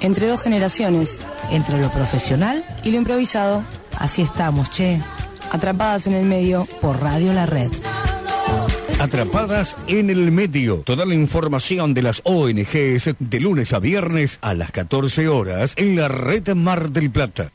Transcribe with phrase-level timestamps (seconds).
[0.00, 1.18] Entre dos generaciones.
[1.50, 3.62] Entre lo profesional y lo improvisado.
[3.98, 5.00] Así estamos, che.
[5.50, 6.66] Atrapadas en el medio.
[6.80, 7.70] Por Radio La Red.
[9.00, 10.78] Atrapadas en el medio.
[10.78, 15.96] Toda la información de las ONGs de lunes a viernes a las 14 horas en
[15.96, 17.52] la red Mar del Plata.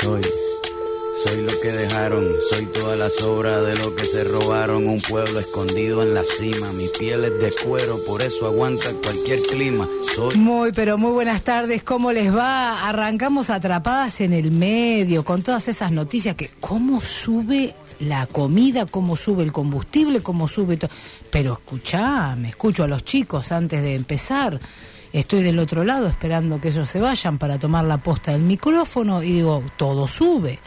[0.00, 0.22] Soy
[1.22, 4.88] soy lo que dejaron, soy toda la sobra de lo que se robaron.
[4.88, 9.40] Un pueblo escondido en la cima, mi piel es de cuero, por eso aguanta cualquier
[9.42, 9.88] clima.
[10.34, 12.88] Muy, pero muy buenas tardes, ¿cómo les va?
[12.88, 19.14] Arrancamos atrapadas en el medio con todas esas noticias que cómo sube la comida, cómo
[19.14, 20.90] sube el combustible, cómo sube todo.
[21.30, 24.58] Pero escuchame, escucho a los chicos antes de empezar.
[25.12, 29.22] Estoy del otro lado esperando que ellos se vayan para tomar la posta del micrófono
[29.22, 30.58] y digo, todo sube.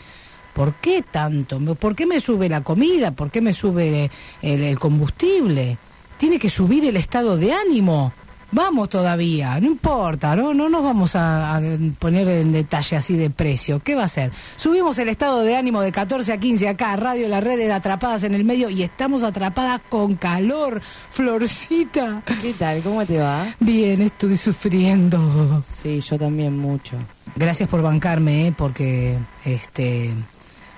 [0.56, 1.60] ¿Por qué tanto?
[1.76, 3.12] ¿Por qué me sube la comida?
[3.12, 4.10] ¿Por qué me sube
[4.42, 5.78] el, combustible?
[6.16, 8.14] Tiene que subir el estado de ánimo.
[8.54, 11.60] Vamos todavía, no importa, no, no nos vamos a,
[12.00, 13.82] poner en detalle así de precio.
[13.84, 14.32] ¿Qué va a ser?
[14.56, 18.24] Subimos el estado de ánimo de 14 a 15 acá, Radio La Red de Atrapadas
[18.24, 20.82] en el medio y estamos atrapadas con calor.
[21.10, 22.22] Florcita.
[22.42, 22.82] ¿Qué tal?
[22.82, 23.54] ¿Cómo te va?
[23.60, 25.62] Bien, estoy sufriendo.
[25.84, 26.96] Sí, yo también mucho.
[27.36, 28.54] Gracias por bancarme, ¿eh?
[28.58, 30.14] porque este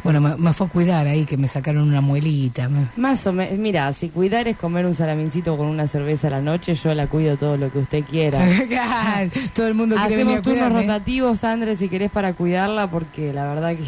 [0.08, 2.70] bueno, me, fue a cuidar ahí, que me sacaron una muelita.
[2.96, 6.42] Más o menos, mira, si cuidar es comer un salamincito con una cerveza a la
[6.42, 8.40] noche, yo la cuido todo lo que usted quiera.
[9.54, 13.34] todo el mundo quiere Hacemos venir a turnos rotativos, Andrés, si querés para cuidarla, porque
[13.34, 13.84] la verdad que...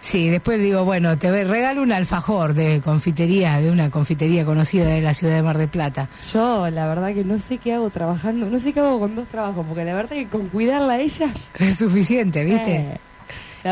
[0.00, 5.00] Sí, después digo, bueno, te regalo un alfajor de confitería, de una confitería conocida de
[5.00, 6.08] la ciudad de Mar del Plata.
[6.32, 9.26] Yo, la verdad que no sé qué hago trabajando, no sé qué hago con dos
[9.26, 11.34] trabajos, porque la verdad que con cuidarla a ella...
[11.58, 12.76] Es suficiente, ¿viste?
[12.76, 12.98] Eh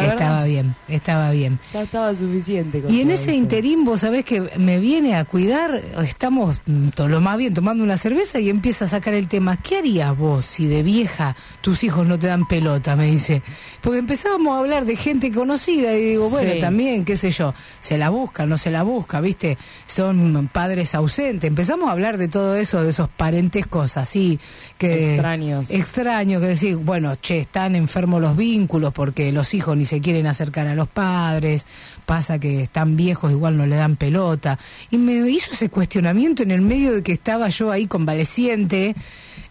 [0.00, 1.58] estaba bien, estaba bien.
[1.72, 2.82] Ya estaba suficiente.
[2.88, 7.20] y en ese interín, vos sabés que me viene a cuidar, estamos mm, todo lo
[7.20, 9.56] más bien tomando una cerveza y empieza a sacar el tema.
[9.56, 12.96] ¿Qué harías vos si de vieja tus hijos no te dan pelota?
[12.96, 13.42] Me dice.
[13.80, 17.98] Porque empezábamos a hablar de gente conocida y digo, bueno, también, qué sé yo, se
[17.98, 19.58] la busca, no se la busca, ¿viste?
[19.86, 21.48] Son padres ausentes.
[21.48, 24.38] Empezamos a hablar de todo eso, de esos parentescos así
[24.78, 25.14] que...
[25.14, 25.67] Extraños.
[25.68, 30.26] Extraños, que decir, bueno, che, están enfermos los vínculos porque los hijos y se quieren
[30.26, 31.66] acercar a los padres,
[32.06, 34.58] pasa que están viejos, igual no le dan pelota.
[34.90, 38.94] Y me hizo ese cuestionamiento en el medio de que estaba yo ahí convaleciente.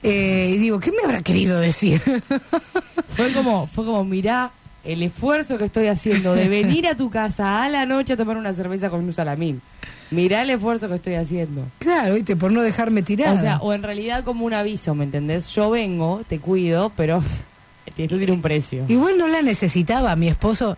[0.03, 2.01] Eh, y digo, ¿qué me habrá querido decir?
[3.09, 4.51] fue como, fue como, mirá
[4.83, 8.37] el esfuerzo que estoy haciendo de venir a tu casa a la noche a tomar
[8.37, 9.61] una cerveza con un salamín.
[10.11, 11.65] Mirá el esfuerzo que estoy haciendo.
[11.79, 13.37] Claro, viste, por no dejarme tirar.
[13.37, 15.47] O sea, o en realidad como un aviso, ¿me entendés?
[15.49, 17.21] Yo vengo, te cuido, pero
[17.85, 18.85] esto tiene un precio.
[18.87, 20.77] Igual no la necesitaba, mi esposo...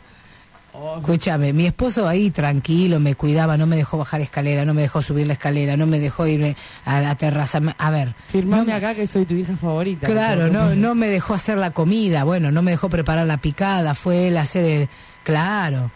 [0.76, 0.98] Oh.
[0.98, 5.04] Escúchame, mi esposo ahí tranquilo, me cuidaba, no me dejó bajar escalera, no me dejó
[5.04, 7.62] subir la escalera, no me dejó irme a la terraza.
[7.78, 8.16] A ver.
[8.30, 10.08] Firmame acá que soy tu hija favorita.
[10.08, 13.94] Claro, no, no me dejó hacer la comida, bueno, no me dejó preparar la picada,
[13.94, 14.90] fue él hacer el...
[15.22, 15.92] Claro.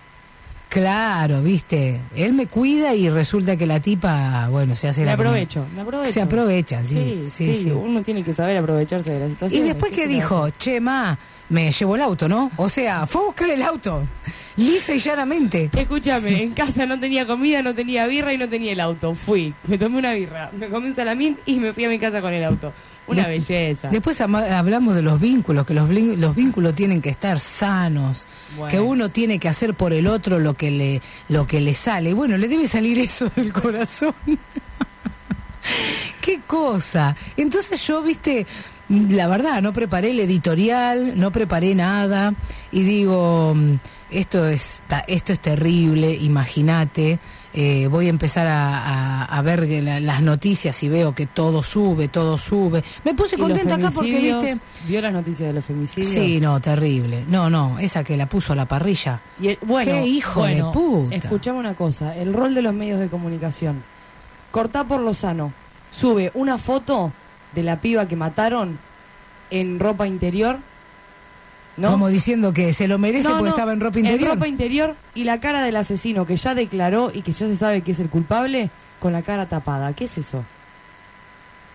[0.70, 5.14] Claro, viste, él me cuida y resulta que la tipa, bueno, se hace me la
[5.14, 6.12] aprovecho, me aprovecho.
[6.12, 9.64] Se aprovecha, sí sí, sí, Uno tiene que saber aprovecharse de la situación.
[9.64, 11.18] Y después que dijo, che, ma,
[11.50, 12.52] me llevó el auto, ¿no?
[12.58, 14.04] O sea, fue a buscar el auto,
[14.58, 15.70] lisa y llanamente.
[15.74, 19.16] Escúchame, en casa no tenía comida, no tenía birra y no tenía el auto.
[19.16, 22.22] Fui, me tomé una birra, me comí un salamín y me fui a mi casa
[22.22, 22.74] con el auto.
[23.08, 23.90] Una belleza.
[23.90, 28.28] Después hablamos de los vínculos, que los, los vínculos tienen que estar sanos,
[28.70, 32.14] que uno tiene que hacer por el otro lo que le, lo que le sale.
[32.14, 34.14] Bueno, le debe salir eso del corazón.
[36.22, 37.16] Qué cosa.
[37.38, 38.46] Entonces yo, viste,
[38.90, 42.34] la verdad, no preparé el editorial, no preparé nada
[42.72, 43.56] y digo,
[44.12, 47.20] esto es, esto es terrible, imagínate.
[47.60, 49.68] Eh, voy a empezar a, ver
[50.04, 52.84] las noticias y veo que todo sube, todo sube.
[53.04, 54.60] Me puse contenta acá porque, viste...
[54.88, 56.08] ¿Vio las noticias de los femicidios?
[56.08, 57.24] Sí, no, terrible.
[57.28, 59.22] No, no, esa que la puso a la parrilla.
[59.42, 61.16] Y bueno, ¡Qué hijo de puta!
[61.16, 63.84] Escuchame una cosa, el rol de los medios de comunicación.
[64.52, 65.52] Cortá por lo sano.
[65.92, 67.12] Sube una foto
[67.56, 68.78] de la piba que mataron
[69.50, 70.60] en ropa interior
[71.82, 74.30] como diciendo que se lo merece porque estaba en ropa interior.
[74.32, 77.58] En ropa interior y la cara del asesino que ya declaró y que ya se
[77.58, 78.70] sabe que es el culpable
[79.00, 79.94] con la cara tapada.
[79.94, 80.44] ¿Qué es eso?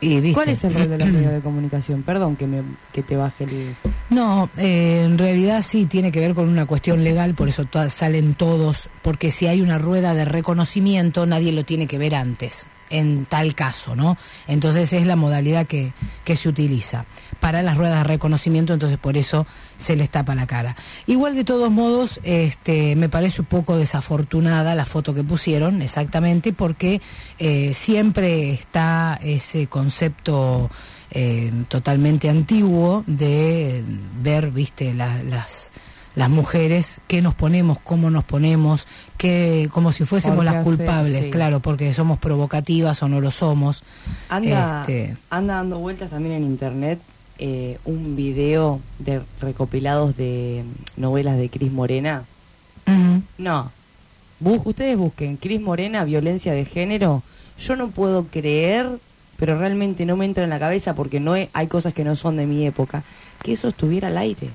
[0.00, 2.02] Y, ¿Cuál es el rol de los medios de comunicación?
[2.02, 2.62] Perdón que, me,
[2.92, 3.76] que te baje el...
[4.10, 8.34] No, eh, en realidad sí tiene que ver con una cuestión legal, por eso salen
[8.34, 12.66] todos, porque si hay una rueda de reconocimiento nadie lo tiene que ver antes.
[12.90, 14.18] en tal caso, ¿no?
[14.48, 15.92] Entonces es la modalidad que,
[16.24, 17.06] que se utiliza
[17.42, 20.76] para las ruedas de reconocimiento, entonces por eso se les tapa la cara.
[21.08, 26.52] Igual de todos modos, este, me parece un poco desafortunada la foto que pusieron, exactamente,
[26.52, 27.00] porque
[27.40, 30.70] eh, siempre está ese concepto
[31.10, 33.82] eh, totalmente antiguo de
[34.22, 35.72] ver, viste, la- las
[36.14, 38.86] las mujeres, qué nos ponemos, cómo nos ponemos,
[39.16, 41.30] que como si fuésemos las culpables, sí.
[41.30, 43.82] claro, porque somos provocativas o no lo somos.
[44.28, 45.16] Anda, Este.
[45.30, 47.00] anda dando vueltas también en internet
[47.38, 50.64] eh, un video de recopilados de
[50.96, 52.24] novelas de Cris Morena.
[53.38, 53.70] No.
[54.40, 57.22] Ustedes busquen Cris Morena, violencia de género.
[57.58, 58.88] Yo no puedo creer,
[59.36, 62.16] pero realmente no me entra en la cabeza porque no he- hay cosas que no
[62.16, 63.02] son de mi época,
[63.42, 64.50] que eso estuviera al aire.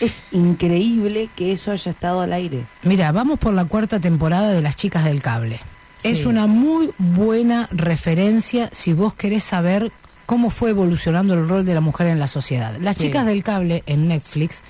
[0.00, 2.64] Es increíble que eso haya estado al aire.
[2.82, 5.58] Mira, vamos por la cuarta temporada de Las Chicas del Cable.
[5.98, 6.08] Sí.
[6.08, 9.90] Es una muy buena referencia si vos querés saber
[10.26, 12.74] cómo fue evolucionando el rol de la mujer en la sociedad.
[12.80, 13.04] Las Sí.
[13.04, 14.62] Chicas del Cable en Netflix,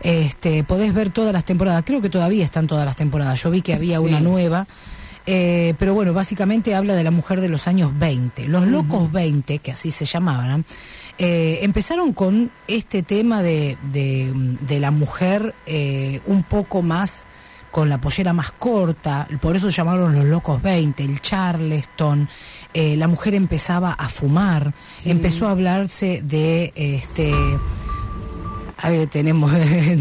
[0.00, 1.82] este, podés ver todas las temporadas.
[1.86, 3.42] Creo que todavía están todas las temporadas.
[3.42, 4.04] Yo vi que había Sí.
[4.04, 4.66] una nueva.
[5.24, 8.48] Eh, pero bueno, básicamente habla de la mujer de los años 20.
[8.48, 10.64] Los locos 20, que así se llamaban,
[11.18, 14.32] eh, empezaron con este tema de, de,
[14.62, 17.26] de la mujer eh, un poco más
[17.70, 22.28] con la pollera más corta, por eso llamaron los locos 20, el charleston,
[22.74, 24.72] eh, la mujer empezaba a fumar,
[25.04, 27.32] empezó a hablarse de este
[28.82, 29.52] Ahí tenemos,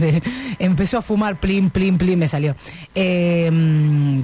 [0.59, 2.55] empezó a fumar, plim, plim, plim, me salió.
[2.95, 4.21] Eh, mm,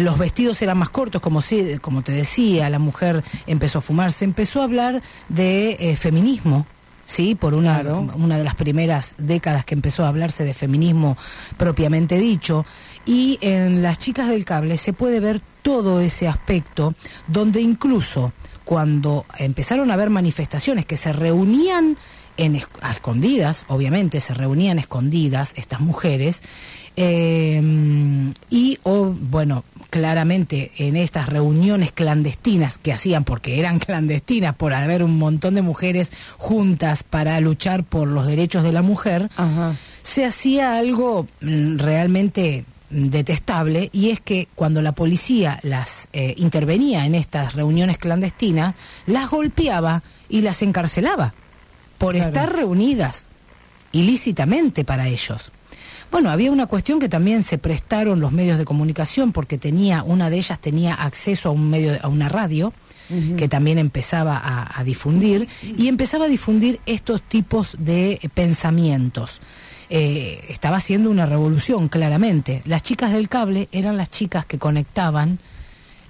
[0.00, 4.12] los vestidos eran más cortos, como, si, como te decía, la mujer empezó a fumar,
[4.12, 6.66] se empezó a hablar de eh, feminismo.
[7.06, 8.06] Sí, por una, Claro.
[8.16, 11.16] una de las primeras décadas que empezó a hablarse de feminismo
[11.56, 12.66] propiamente dicho.
[13.06, 16.94] Y en Las Chicas del Cable se puede ver todo ese aspecto,
[17.26, 18.32] donde incluso
[18.64, 21.96] cuando empezaron a haber manifestaciones que se reunían
[22.36, 26.42] en a escondidas, obviamente se reunían escondidas estas mujeres,
[26.96, 27.62] eh,
[28.50, 35.02] y o, bueno, claramente en estas reuniones clandestinas que hacían, porque eran clandestinas por haber
[35.02, 39.74] un montón de mujeres juntas para luchar por los derechos de la mujer, Ajá.
[40.02, 47.04] se hacía algo mm, realmente detestable y es que cuando la policía las eh, intervenía
[47.04, 48.74] en estas reuniones clandestinas,
[49.06, 51.34] las golpeaba y las encarcelaba
[51.98, 52.28] por Claro.
[52.28, 53.26] estar reunidas
[53.92, 55.52] ilícitamente para ellos.
[56.10, 60.30] Bueno, había una cuestión que también se prestaron los medios de comunicación porque tenía una
[60.30, 62.72] de ellas tenía acceso a un medio a una radio
[63.38, 65.48] que también empezaba a, a difundir
[65.78, 69.40] y empezaba a difundir estos tipos de pensamientos.
[69.90, 72.62] Eh, estaba haciendo una revolución, claramente.
[72.64, 75.38] Las chicas del cable eran las chicas que conectaban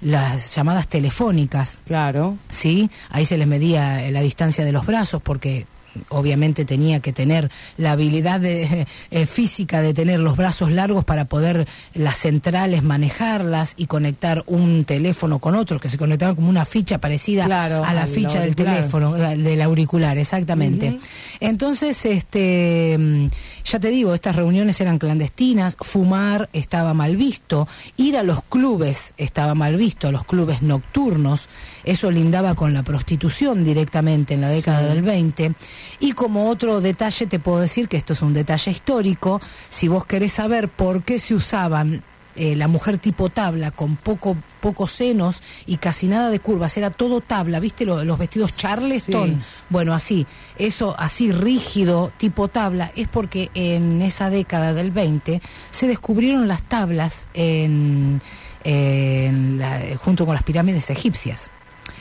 [0.01, 2.37] las llamadas telefónicas Claro.
[2.49, 2.89] ¿sí?
[3.09, 5.65] Ahí se les medía la distancia de los brazos porque
[6.09, 11.25] obviamente tenía que tener la habilidad de, eh, física de tener los brazos largos para
[11.25, 16.65] poder las centrales manejarlas y conectar un teléfono con otro, que se conectaban como una
[16.65, 20.99] ficha parecida Claro, a la ficha del teléfono, eh, del auricular, exactamente.
[21.39, 23.27] Entonces, este, mm,
[23.65, 29.13] ya te digo, estas reuniones eran clandestinas, fumar estaba mal visto, ir a los clubes
[29.17, 31.49] estaba mal visto, a los clubes nocturnos,
[31.91, 35.53] eso lindaba con la prostitución directamente en la década del 20.
[35.99, 40.05] Y como otro detalle te puedo decir que esto es un detalle histórico, si vos
[40.05, 42.03] querés saber por qué se usaban
[42.35, 46.89] eh, la mujer tipo tabla con poco pocos senos y casi nada de curvas, era
[46.89, 49.29] todo tabla, ¿viste lo- los vestidos Charleston?
[49.41, 49.45] Sí.
[49.69, 50.25] Bueno, así,
[50.57, 56.61] eso así rígido, tipo tabla, es porque en esa década del 20 se descubrieron las
[56.63, 58.21] tablas en,
[58.63, 61.49] en la- junto con las pirámides egipcias.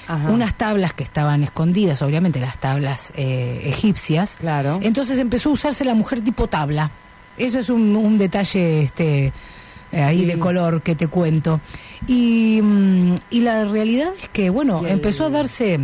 [0.08, 0.30] Ajá.
[0.30, 4.36] Unas tablas que estaban escondidas, obviamente las tablas eh, egipcias.
[4.40, 4.80] Claro.
[4.82, 6.90] Entonces empezó a usarse la mujer tipo tabla.
[7.36, 9.32] Eso es un, un detalle este,
[9.92, 10.24] eh, ahí Sí.
[10.24, 11.60] de color que te cuento.
[12.06, 15.78] Y, mm, y la realidad es que, bueno, el- empezó a darse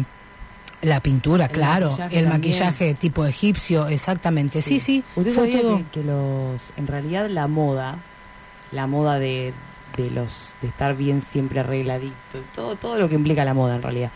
[0.82, 2.28] la pintura, El claro, maquillaje el también.
[2.52, 4.60] maquillaje tipo egipcio, exactamente.
[4.62, 5.76] Sí, sí, Usted fue sabía todo.
[5.78, 7.96] que, que los, en realidad la moda,
[8.72, 9.52] la moda de,
[9.96, 12.14] de los, de estar bien siempre arregladito,
[12.54, 14.10] todo, todo lo que implica la moda en realidad,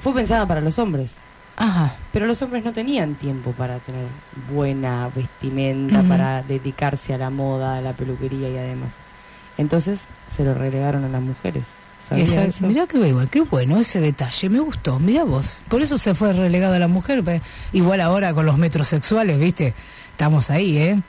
[0.00, 1.12] fue pensada para los hombres.
[1.56, 1.92] Ajá.
[2.12, 4.06] Pero los hombres no tenían tiempo para tener
[4.52, 8.90] buena vestimenta, para dedicarse a la moda, a la peluquería y además.
[9.56, 10.00] Entonces
[10.36, 11.64] se lo relegaron a las mujeres.
[12.60, 15.60] Mirá qué bueno, qué bueno ese detalle, me gustó, mirá vos.
[15.68, 17.22] Por eso se fue relegado a la mujer,
[17.72, 19.74] igual ahora con los metrosexuales, ¿viste?
[20.12, 21.02] Estamos ahí, ¿eh?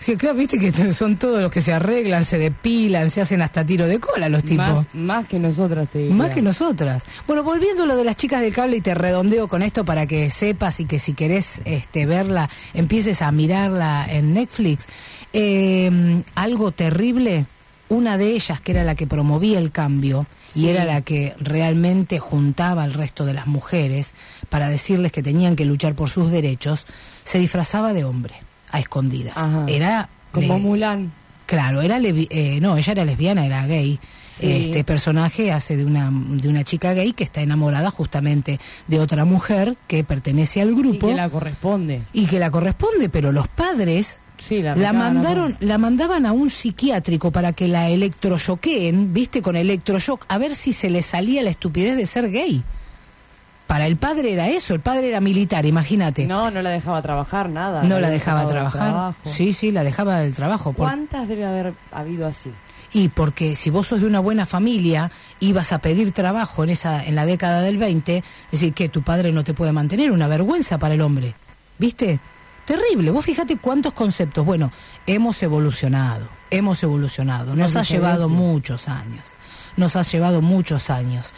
[0.00, 3.66] Sí, claro, viste que son todos los que se arreglan, se depilan, se hacen hasta
[3.66, 4.66] tiro de cola los tipos.
[4.66, 6.14] Más, más que nosotras, te diría.
[6.14, 7.04] Más que nosotras.
[7.26, 10.06] Bueno, volviendo a lo de las chicas del cable y te redondeo con esto para
[10.06, 14.86] que sepas y que si querés este, verla, empieces a mirarla en Netflix.
[15.34, 17.44] Eh, algo terrible,
[17.90, 22.18] una de ellas que era la que promovía el cambio y era la que realmente
[22.18, 24.14] juntaba al resto de las mujeres
[24.48, 26.86] para decirles que tenían que luchar por sus derechos,
[27.22, 29.36] se disfrazaba de hombre a escondidas.
[29.36, 29.64] Ajá.
[29.68, 31.12] Era Como le- Mulan.
[31.46, 33.98] Claro, era levi- eh, no, ella era lesbiana, era gay.
[34.38, 34.50] Sí.
[34.52, 39.24] Este personaje hace de una de una chica gay que está enamorada justamente de otra
[39.26, 42.02] mujer que pertenece al Y grupo que la corresponde.
[42.14, 46.48] y que la corresponde, pero los padres Sí, la, la mandaron, la mandaban a un
[46.48, 51.50] psiquiátrico para que la electroshoqueen, viste, con electroshock, a ver si se le salía la
[51.50, 52.62] estupidez de ser gay.
[53.70, 56.26] Para el padre era eso, el padre era militar, imagínate.
[56.26, 57.84] No, no la dejaba trabajar, nada.
[57.84, 59.14] No la dejaba trabajar.
[59.22, 60.72] Sí, sí, la dejaba del trabajo.
[60.72, 62.50] por- ¿Cuántas debe haber habido así?
[62.92, 67.04] Y porque si vos sos de una buena familia, ibas a pedir trabajo en esa
[67.04, 70.76] en la década del 20, decir que tu padre no te puede mantener, una vergüenza
[70.78, 71.34] para el hombre.
[71.78, 72.18] ¿Viste?
[72.64, 73.12] Terrible.
[73.12, 74.44] Vos fíjate cuántos conceptos.
[74.44, 74.72] Bueno,
[75.06, 77.54] hemos evolucionado, hemos evolucionado.
[77.54, 79.34] Nos ha llevado muchos años.
[79.76, 81.32] Nos ha llevado muchos años.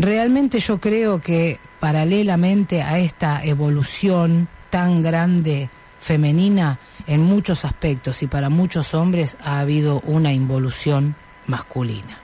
[0.00, 8.26] Realmente yo creo que paralelamente a esta evolución tan grande femenina en muchos aspectos y
[8.26, 11.16] para muchos hombres ha habido una involución
[11.46, 12.16] masculina.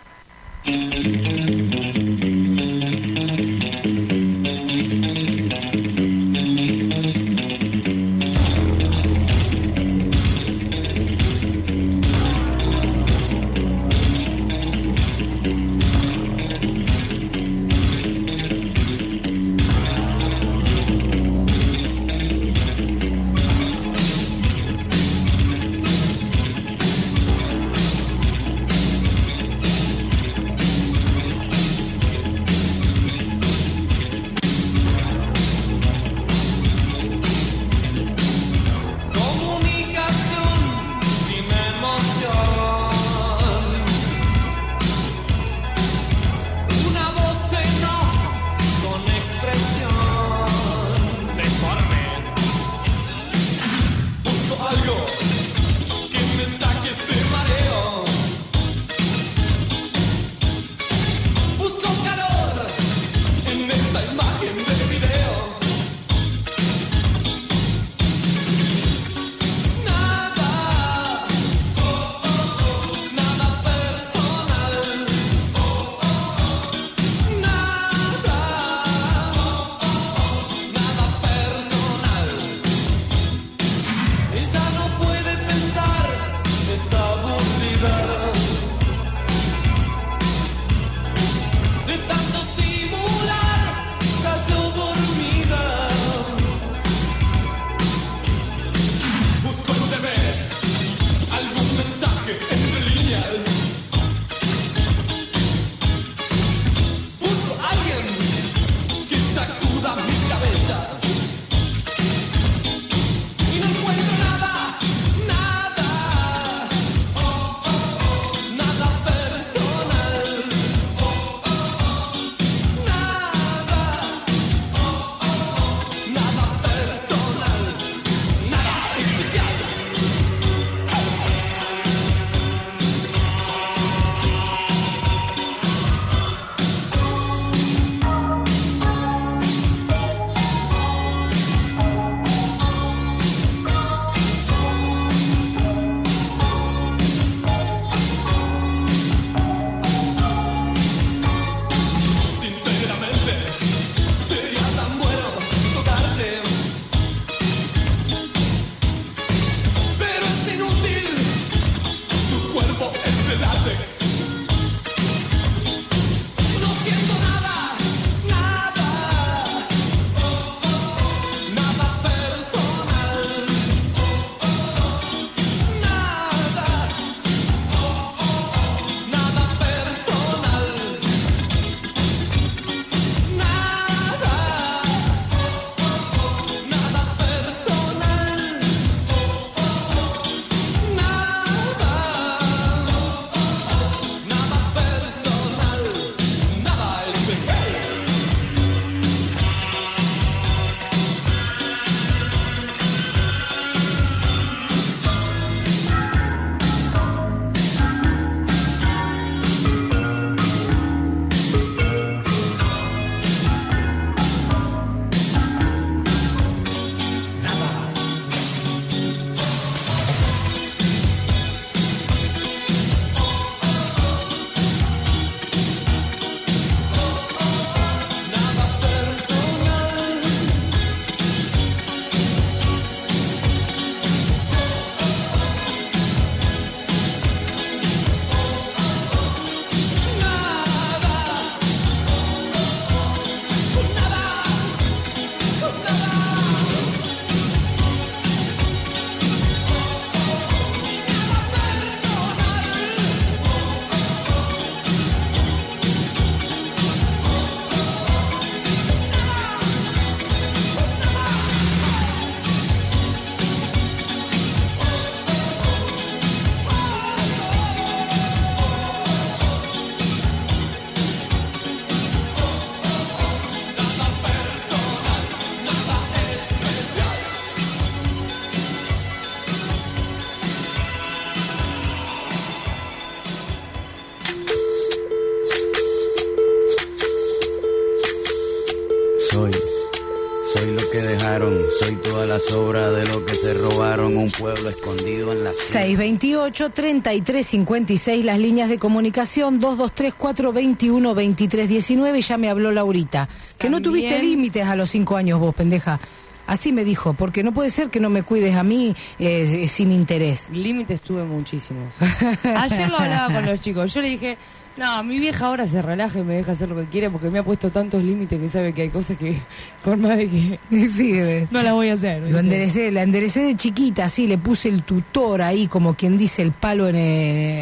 [294.96, 295.80] Escondido en la cima.
[295.80, 303.28] 628-3356, las líneas de comunicación 223-421-2319 y ya me habló Laurita.
[303.58, 305.98] Que no tuviste límites a los cinco años vos, pendeja.
[306.46, 309.90] Así me dijo, porque no puede ser que no me cuides a mí eh, sin
[309.90, 310.48] interés.
[310.50, 311.92] Límites tuve muchísimos.
[312.44, 313.92] Ayer lo hablaba con los chicos.
[313.92, 314.38] Yo le dije,
[314.76, 317.38] no, mi vieja ahora se relaja y me deja hacer lo que quiere porque me
[317.38, 319.38] ha puesto tantos límites que sabe que hay cosas que,
[319.84, 321.12] por más de que Sí,
[321.50, 322.22] no las voy a hacer.
[322.30, 326.42] Lo enderecé, la enderecé de chiquita, sí, le puse el tutor ahí, como quien dice,
[326.42, 327.02] el palo en el-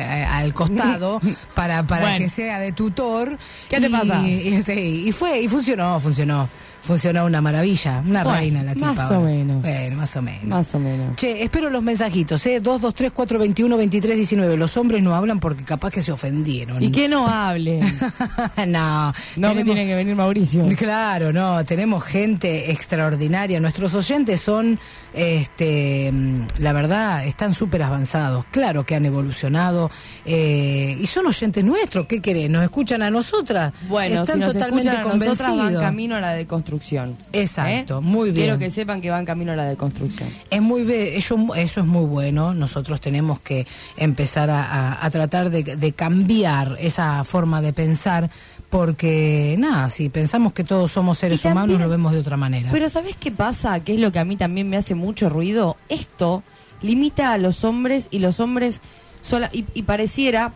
[0.00, 1.20] eh, al costado,
[1.54, 2.18] para, para Bueno.
[2.18, 3.38] que sea de tutor.
[3.68, 4.26] ¿Qué te pasa?
[4.28, 6.48] Y, sí, y fue, y funcionó, funcionó.
[6.84, 8.92] Funcionó una maravilla, una Bueno, reina la tipa.
[8.92, 9.62] más o menos.
[9.62, 10.44] Bueno, más o menos.
[10.44, 11.16] Más o menos.
[11.16, 12.60] Che, espero los mensajitos, ¿eh?
[12.62, 14.56] 223-421-2319.
[14.56, 16.82] Los hombres no hablan porque capaz que se ofendieron.
[16.82, 17.80] Y que no hablen.
[18.66, 19.12] no.
[19.36, 20.64] No me tiene que venir Mauricio.
[20.76, 23.60] Claro, no, tenemos gente extraordinaria.
[23.60, 24.78] Nuestros oyentes son,
[25.14, 26.12] este,
[26.58, 28.44] la verdad, están súper avanzados.
[28.50, 29.90] Claro que han evolucionado
[30.24, 32.06] eh, y son oyentes nuestros.
[32.06, 32.50] ¿Qué querés?
[32.50, 33.72] ¿Nos escuchan a nosotras?
[33.88, 35.18] Bueno, están si nos totalmente nosotras, van
[35.58, 35.82] convencidos.
[35.82, 37.16] camino a la deconstrucción.
[37.32, 38.00] Exacto, ¿Eh?
[38.02, 38.46] muy bien.
[38.46, 40.28] Quiero que sepan que van camino a la deconstrucción.
[40.50, 42.54] Es muy eso, eso es muy bueno.
[42.54, 48.30] Nosotros tenemos que empezar a, a- a tratar de, de cambiar esa forma de pensar,
[48.74, 52.70] porque nada, si pensamos que todos somos seres también- humanos, lo vemos de otra manera.
[52.72, 53.78] Pero ¿sabes qué pasa?
[53.78, 55.76] Que es lo que a mí también me hace mucho ruido.
[55.88, 56.42] Esto
[56.82, 58.80] limita a los hombres y los hombres
[59.22, 60.50] sola y, y pareciera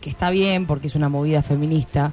[0.00, 2.12] que está bien porque es una movida feminista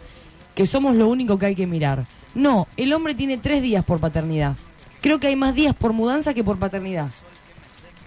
[0.56, 2.06] que somos lo único que hay que mirar.
[2.34, 4.56] No, el hombre tiene tres días por paternidad.
[5.00, 7.10] Creo que hay más días por mudanza que por paternidad.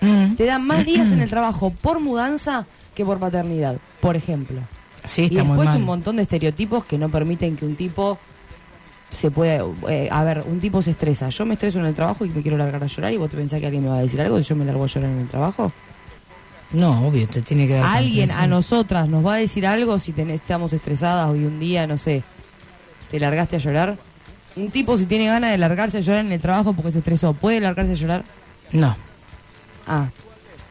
[0.01, 0.35] Mm.
[0.35, 4.61] Te dan más días en el trabajo por mudanza que por paternidad, por ejemplo.
[5.05, 5.77] Sí, y muy después mal.
[5.79, 8.19] un montón de estereotipos que no permiten que un tipo
[9.15, 9.65] se pueda...
[9.89, 11.29] eh, a ver, un tipo se estresa.
[11.29, 13.37] Yo me estreso en el trabajo y me quiero largar a llorar y vos te
[13.37, 15.19] pensás que alguien me va a decir algo si yo me largo a llorar en
[15.21, 15.71] el trabajo.
[16.73, 20.13] No, obvio, te tiene que dar Alguien a nosotras nos va a decir algo si
[20.13, 22.25] ten- estamos estresadas hoy un día, no sé,
[23.11, 23.97] te largaste a llorar.
[24.57, 27.33] Un tipo si tiene ganas de largarse a llorar en el trabajo porque se estresó,
[27.35, 28.25] ¿puede largarse a llorar?
[28.73, 28.97] No.
[29.87, 30.09] Ah,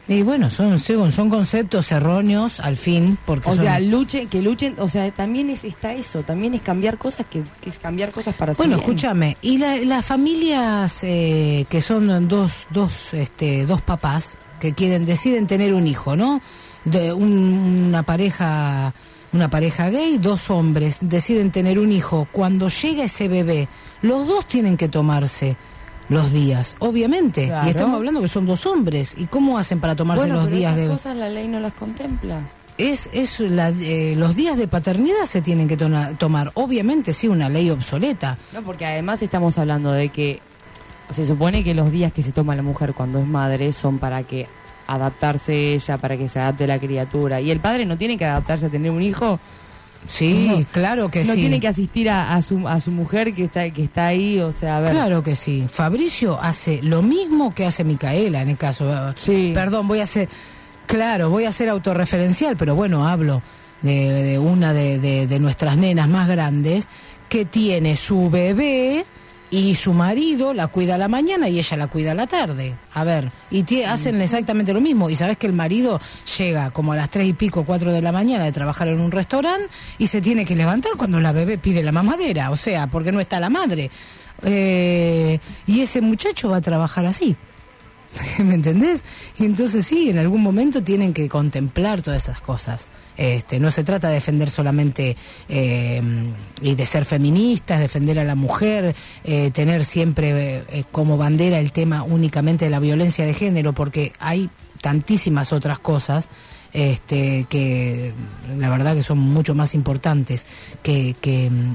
[0.06, 4.42] Y bueno, son, son son conceptos erróneos al fin, porque o son- sea, luchen, que
[4.42, 8.10] luchen, o sea, también es, está eso, también es cambiar cosas, que, que es cambiar
[8.12, 13.80] cosas para Bueno, escúchame, y la- las familias eh, que son dos, dos, este, dos
[13.80, 16.42] papás que quieren, deciden tener un hijo, ¿no?
[16.84, 18.92] De un- una pareja,
[19.32, 22.28] una pareja gay, dos hombres deciden tener un hijo.
[22.30, 23.68] Cuando llega ese bebé,
[24.02, 25.56] los dos tienen que tomarse
[26.08, 27.46] los días, obviamente.
[27.46, 27.66] Claro.
[27.66, 29.14] Y estamos hablando que son dos hombres.
[29.18, 31.60] ¿Y cómo hacen para tomarse Bueno, los pero días esas de cosas la ley no
[31.60, 32.40] las contempla.
[32.76, 36.50] es, es la- eh, los días de paternidad se tienen que tona- tomar.
[36.54, 38.36] Obviamente, sí, una ley obsoleta.
[38.52, 40.40] No, porque además estamos hablando de que
[41.14, 44.22] se supone que los días que se toma la mujer cuando es madre son para
[44.24, 44.46] que
[44.86, 47.40] adaptarse ella, para que se adapte la criatura.
[47.40, 49.38] Y el padre no tiene que adaptarse a tener un hijo,
[50.06, 50.64] Sí, No.
[50.70, 51.40] claro que no sí.
[51.40, 54.52] tiene que asistir a, a su, a su mujer que está, que está ahí, o
[54.52, 54.90] sea, a ver.
[54.90, 55.64] Claro que sí.
[55.70, 59.14] Fabricio hace lo mismo que hace Micaela en el caso.
[59.16, 59.52] Sí.
[59.54, 60.28] Perdón, voy a hacer.
[60.86, 63.40] Claro, voy a ser autorreferencial, pero bueno, hablo
[63.82, 66.88] de, de una de, de- de nuestras nenas más grandes
[67.30, 69.04] que tiene su bebé
[69.56, 72.74] y su marido la cuida a la mañana y ella la cuida a la tarde.
[72.94, 75.10] A ver, y tie- hacen exactamente lo mismo.
[75.10, 76.00] Y sabes que el marido
[76.38, 79.12] llega como a las tres y pico, cuatro de la mañana de trabajar en un
[79.12, 83.12] restaurante y se tiene que levantar cuando la bebé pide la mamadera, o sea, porque
[83.12, 83.90] no está la madre.
[84.42, 87.36] Eh, y ese muchacho va a trabajar así.
[88.38, 89.04] ¿Me entendés?
[89.38, 92.88] Y entonces sí, en algún momento tienen que contemplar todas esas cosas.
[93.16, 95.16] Este, no se trata de defender solamente
[95.48, 96.02] eh,
[96.60, 101.72] y de ser feministas, defender a la mujer, eh, tener siempre eh, como bandera el
[101.72, 104.50] tema únicamente de la violencia de género, porque hay
[104.80, 106.28] tantísimas otras cosas
[106.72, 108.12] este, que
[108.58, 110.44] la verdad que son mucho más importantes
[110.82, 111.74] que, que mm,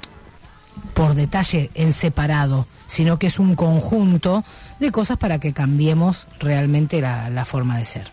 [0.94, 4.44] por detalle en separado, sino que es un conjunto
[4.80, 8.12] de cosas para que cambiemos realmente la, la forma de ser.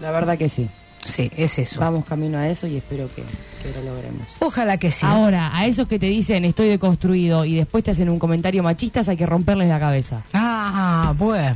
[0.00, 0.68] La verdad que sí.
[1.04, 1.80] Sí, es eso.
[1.80, 4.28] Vamos camino a eso y espero que, que lo logremos.
[4.40, 5.06] Ojalá que sí.
[5.06, 9.08] Ahora, a esos que te dicen estoy deconstruido y después te hacen un comentario machistas,
[9.08, 10.22] hay que romperles la cabeza.
[10.34, 11.54] Ah, pues.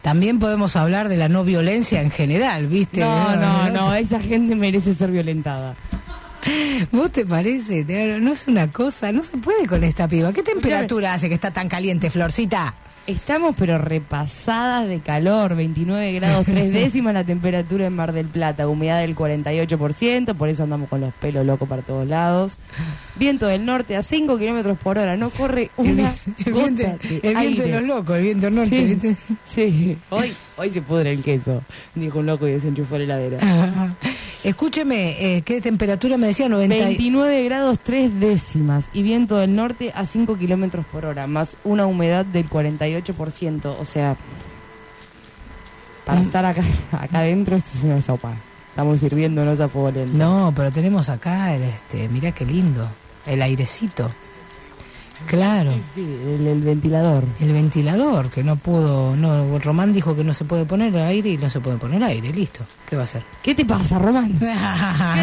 [0.00, 3.00] También podemos hablar de la no violencia en general, ¿viste?
[3.00, 5.74] No, no, no, esa gente merece ser violentada.
[6.92, 7.84] ¿Vos te parece?
[8.20, 10.32] No es una cosa, no se puede con esta piba.
[10.32, 12.72] ¿Qué temperatura hace que está tan caliente, Florcita?
[13.06, 18.66] Estamos pero repasadas de calor, 29 grados 3 décimas la temperatura en Mar del Plata,
[18.66, 22.58] humedad del 48%, por eso andamos con los pelos locos para todos lados.
[23.18, 25.16] Viento del norte a 5 kilómetros por hora.
[25.16, 26.12] No corre El, una
[26.44, 29.16] el viento, gota el de viento de los locos, el viento norte, Sí, ¿viste?
[29.54, 29.98] sí.
[30.10, 31.62] Hoy, hoy se pudre el queso,
[31.94, 33.38] dijo un loco y desenchufó la heladera.
[33.40, 33.94] Ajá.
[34.44, 36.48] Escúcheme, eh, ¿qué temperatura me decía?
[36.48, 41.26] 90 y- 29 grados 3 décimas y viento del norte a 5 kilómetros por hora,
[41.26, 43.74] más una humedad del 48%.
[43.80, 44.14] O sea,
[46.04, 48.34] para estar acá, acá adentro, esto es una sopa.
[48.70, 50.16] Estamos sirviéndonos a fuego lento.
[50.18, 52.86] No, pero tenemos acá, el, este, mirá qué lindo,
[53.26, 54.10] el airecito.
[55.26, 57.24] Claro, Sí, sí, el, el ventilador.
[57.40, 61.38] el ventilador, que no pudo, no, Román dijo que no se puede poner aire y
[61.38, 62.60] no se puede poner aire, listo.
[62.88, 63.22] ¿Qué va a hacer?
[63.42, 64.32] ¿Qué te pasa, Román?
[64.38, 64.44] ¿Qué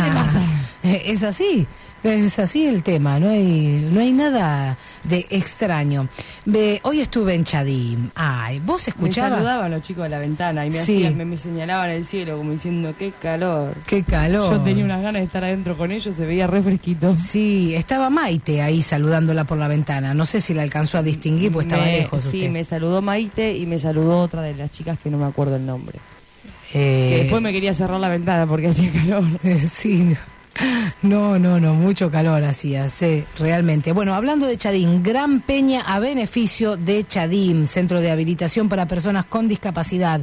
[0.01, 0.41] te pasa?
[0.83, 1.67] Es así,
[2.03, 6.07] es así el tema, no hay, no hay nada de extraño.
[6.45, 8.09] Ve, hoy estuve en Chadim.
[8.15, 9.31] Ay, ¿vos Me escuchabas?
[9.33, 10.97] saludaban los chicos de la ventana y me, Sí.
[11.03, 13.73] hacían- me, me señalaban el cielo como diciendo, qué calor.
[13.85, 14.53] Qué calor.
[14.53, 17.15] Yo tenía unas ganas de estar adentro con ellos, se veía re fresquito.
[17.17, 20.13] Sí, estaba Maite ahí saludándola por la ventana.
[20.13, 22.49] No sé si la alcanzó a distinguir, porque estaba Me- lejos Sí, usted.
[22.51, 25.65] me saludó Maite y me saludó otra de las chicas que no me acuerdo el
[25.65, 25.99] nombre.
[26.73, 29.23] Eh, Que después me quería cerrar la ventana porque hacía calor.
[29.71, 30.32] Sí, no.
[31.01, 33.91] No, no, no, mucho calor hacía, sí, realmente.
[33.91, 39.25] Bueno, hablando de Chadim, gran peña a beneficio de Chadim, Centro de Habilitación para Personas
[39.25, 40.21] con Discapacidad.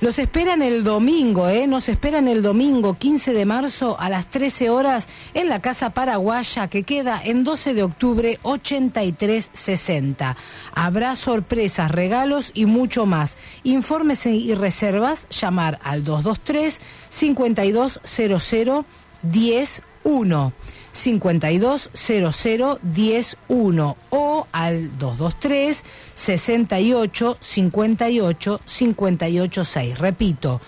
[0.00, 1.66] Los esperan el domingo, ¿eh?
[1.66, 6.68] Nos esperan el domingo 15 de marzo a las 13 horas en la Casa Paraguaya
[6.68, 10.36] que queda en 12 de octubre 8360.
[10.74, 13.38] Habrá sorpresas, regalos y mucho más.
[13.62, 18.84] Informes y reservas, llamar al 223 5200
[19.30, 20.52] 101
[20.92, 21.90] 5200
[22.32, 25.84] 101 o al 223
[26.14, 29.98] 68 58 58 6.
[29.98, 30.60] Repito,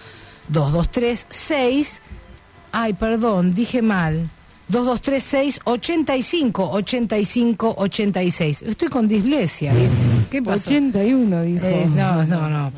[0.48, 2.02] 223 6
[2.78, 4.28] Ay, perdón, dije mal.
[4.68, 8.62] 2236 85 85 86.
[8.62, 9.96] Estoy con dislexia, ¿viste?
[10.30, 10.68] ¿Qué pasó?
[10.68, 11.64] 81, dijo.
[11.64, 12.72] Eh, no, no, no.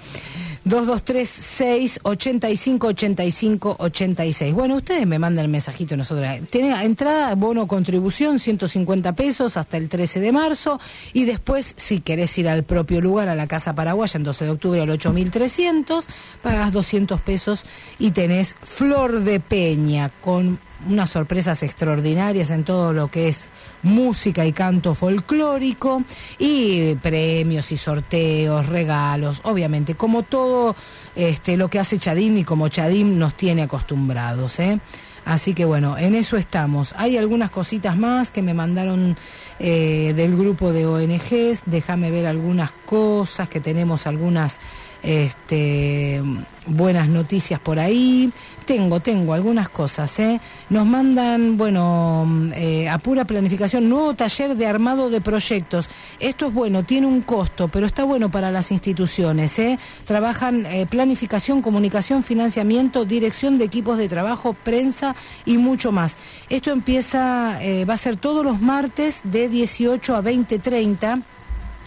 [0.69, 4.55] 2236 85 85 86.
[4.55, 6.29] Bueno, ustedes me mandan el mensajito nosotros.
[6.51, 10.79] Tiene entrada, bono contribución, 150 pesos hasta el 13 de marzo.
[11.13, 14.51] Y después, si querés ir al propio lugar, a la Casa Paraguaya, en 12 de
[14.51, 16.07] octubre al 8300,
[16.43, 17.65] pagas 200 pesos
[17.99, 23.51] y tenés Flor de Peña con unas sorpresas extraordinarias en todo lo que es
[23.83, 26.03] música y canto folclórico
[26.39, 30.77] y premios y sorteos, regalos, obviamente, como todo
[31.17, 34.61] este, lo que hace Chadim y como Chadim nos tiene acostumbrados.
[34.61, 34.79] ¿eh?
[35.25, 36.95] Así que bueno, en eso estamos.
[36.97, 39.17] Hay algunas cositas más que me mandaron
[39.59, 44.59] eh, del grupo de ONGs, déjame ver algunas cosas, que tenemos algunas
[45.03, 46.23] este,
[46.67, 48.33] buenas noticias por ahí.
[48.69, 50.21] Tengo, tengo algunas cosas.
[50.21, 50.39] ¿eh?
[50.69, 55.89] Nos mandan, bueno, eh, a pura planificación, nuevo taller de armado de proyectos.
[56.21, 59.59] Esto es bueno, tiene un costo, pero está bueno para las instituciones.
[59.59, 59.79] ¿eh?
[60.05, 66.17] Trabajan eh, planificación, comunicación, financiamiento, dirección de equipos de trabajo, prensa y mucho más.
[66.51, 71.23] Esto empieza, va a ser todos los martes de 18 a 20.30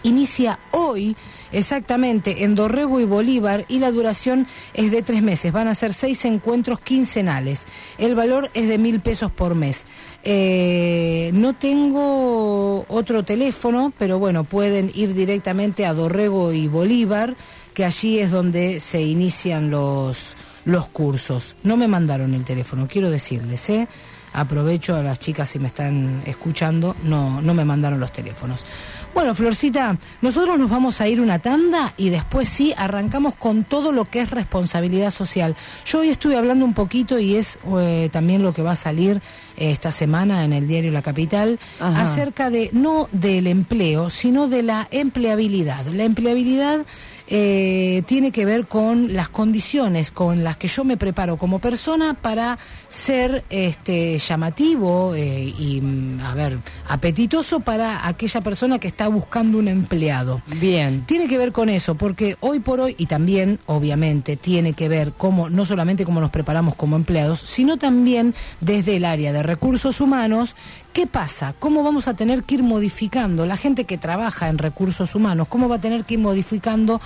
[0.03, 1.15] inicia hoy
[1.51, 5.51] exactamente en Dorrego y Bolívar y la duración es de tres meses.
[5.51, 7.65] Van a ser seis encuentros quincenales.
[7.97, 9.85] El valor es de mil pesos por mes.
[10.23, 17.35] Eh, no tengo otro teléfono, pero bueno, pueden ir directamente a Dorrego y Bolívar,
[17.73, 20.35] que allí es donde se inician los,
[20.65, 21.55] los cursos.
[21.63, 23.87] No me mandaron el teléfono, quiero decirles, ¿eh?
[24.33, 28.63] Aprovecho a las chicas si me están escuchando, no, no me mandaron los teléfonos.
[29.13, 33.91] Bueno, Florcita, nosotros nos vamos a ir una tanda y después sí arrancamos con todo
[33.91, 35.55] lo que es responsabilidad social.
[35.85, 39.21] Yo hoy estuve hablando un poquito y es eh, también lo que va a salir
[39.57, 42.01] eh, esta semana en el diario La Capital Ajá.
[42.03, 45.85] acerca de no del empleo, sino de la empleabilidad.
[45.87, 46.85] La empleabilidad
[47.33, 52.13] eh, tiene que ver con las condiciones con las que yo me preparo como persona
[52.13, 52.57] para
[52.89, 59.59] ser este llamativo eh, y mm, a ver apetitoso para aquella persona que está buscando
[59.59, 60.41] un empleado.
[60.59, 61.05] Bien.
[61.05, 65.13] Tiene que ver con eso, porque hoy por hoy, y también, obviamente, tiene que ver
[65.17, 70.01] cómo, no solamente cómo nos preparamos como empleados, sino también desde el área de recursos
[70.01, 70.55] humanos,
[70.93, 71.53] ¿qué pasa?
[71.59, 75.47] ¿Cómo vamos a tener que ir modificando la gente que trabaja en recursos humanos?
[75.47, 76.99] ¿Cómo va a tener que ir modificando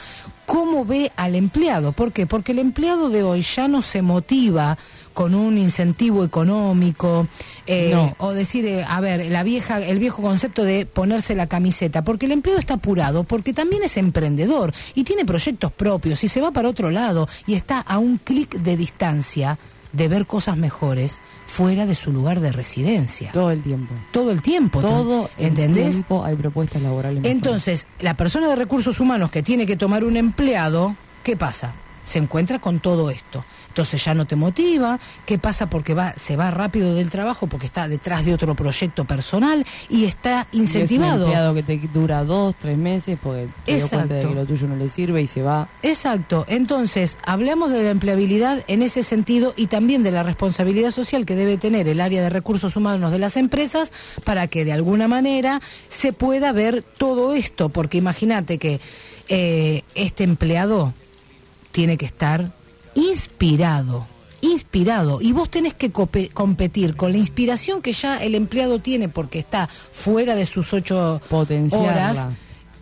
[0.45, 1.91] cómo ve al empleado?
[1.91, 2.25] ¿Por qué?
[2.27, 4.77] Porque el empleado de hoy ya no se motiva
[5.13, 7.27] con un incentivo económico
[7.67, 8.15] eh, No.
[8.19, 12.25] o decir eh, a ver la vieja el viejo concepto de ponerse la camiseta porque
[12.25, 16.51] el empleo está apurado porque también es emprendedor y tiene proyectos propios y se va
[16.51, 19.57] para otro lado y está a un clic de distancia
[19.95, 23.31] de ver cosas mejores fuera de su lugar de residencia.
[23.31, 23.93] Todo el tiempo.
[24.11, 24.81] Todo el tiempo.
[24.81, 25.91] Todo el ¿entendés?
[25.91, 27.21] tiempo hay propuestas laborales.
[27.21, 27.31] mejores.
[27.35, 31.73] Entonces, la persona de recursos humanos que tiene que tomar un empleado, ¿qué pasa?
[32.05, 33.43] Se encuentra con todo esto.
[33.67, 34.97] Entonces ya no te motiva.
[35.25, 35.69] ¿Qué pasa?
[35.69, 40.05] Porque va, se va rápido del trabajo porque está detrás de otro proyecto personal y
[40.05, 41.53] está Y es un incentivado.
[41.53, 43.49] que te dura dos, tres meses porque dio
[43.89, 44.29] cuenta de Exacto.
[44.29, 45.67] que lo tuyo no le sirve y se va.
[45.83, 46.45] Exacto.
[46.47, 51.35] Entonces, hablamos de la empleabilidad en ese sentido y también de la responsabilidad social que
[51.35, 53.91] debe tener el área de recursos humanos de las empresas
[54.23, 57.67] para que de alguna manera se pueda ver todo esto.
[57.67, 58.79] Porque imagínate que
[59.27, 60.93] eh, este empleado
[61.75, 62.53] tiene que estar
[62.95, 64.07] inspirado.
[64.39, 65.19] Inspirado.
[65.21, 69.67] Y vos tenés que competir con la inspiración que ya el empleado tiene porque está
[69.67, 71.91] fuera de sus ocho Potenciarla.
[71.91, 72.27] horas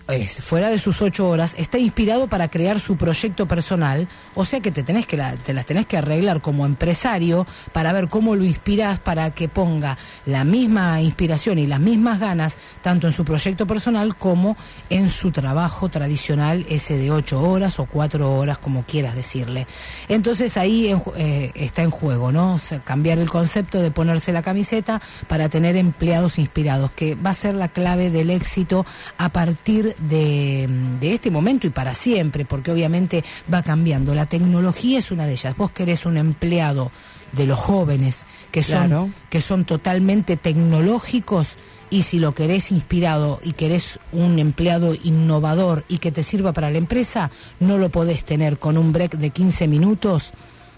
[0.08, 4.60] es, fuera de sus ocho horas, está inspirado para crear su proyecto personal, o sea
[4.60, 8.36] que te tenés que la- te las tenés que arreglar como empresario para ver cómo
[8.36, 13.24] lo inspirás para que ponga la misma inspiración y las mismas ganas tanto en su
[13.24, 14.58] proyecto personal como
[14.90, 19.68] en su trabajo tradicional, ese de ocho horas o cuatro horas, como quieras decirle.
[20.10, 22.60] Entonces ahí eh, está en juego, ¿no?
[22.84, 27.56] Cambiar el concepto de ponerse la camiseta para tener empleados inspirados, que va a ser
[27.56, 28.86] la clave del éxito
[29.18, 30.68] a partir de,
[31.00, 34.16] de este momento y para siempre, porque obviamente va cambiando.
[34.16, 35.56] La tecnología es una de ellas.
[35.58, 36.92] Vos querés un empleado
[37.32, 39.10] de los jóvenes que son, Claro.
[39.30, 41.58] que son totalmente tecnológicos
[41.90, 46.70] y si lo querés inspirado y querés un empleado innovador y que te sirva para
[46.70, 50.34] la empresa, no lo podés tener con un break de 15 minutos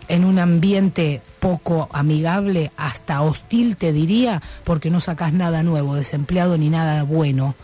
[0.07, 6.57] en un ambiente poco amigable, hasta hostil te diría, porque no sacás nada nuevo, desempleado
[6.57, 7.55] ni nada bueno.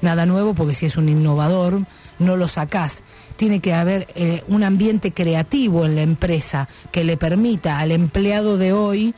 [0.00, 1.80] Nada nuevo porque si es un innovador,
[2.18, 3.02] no lo sacás.
[3.36, 8.58] Tiene que haber eh, un ambiente creativo en la empresa que le permita al empleado
[8.58, 9.14] de hoy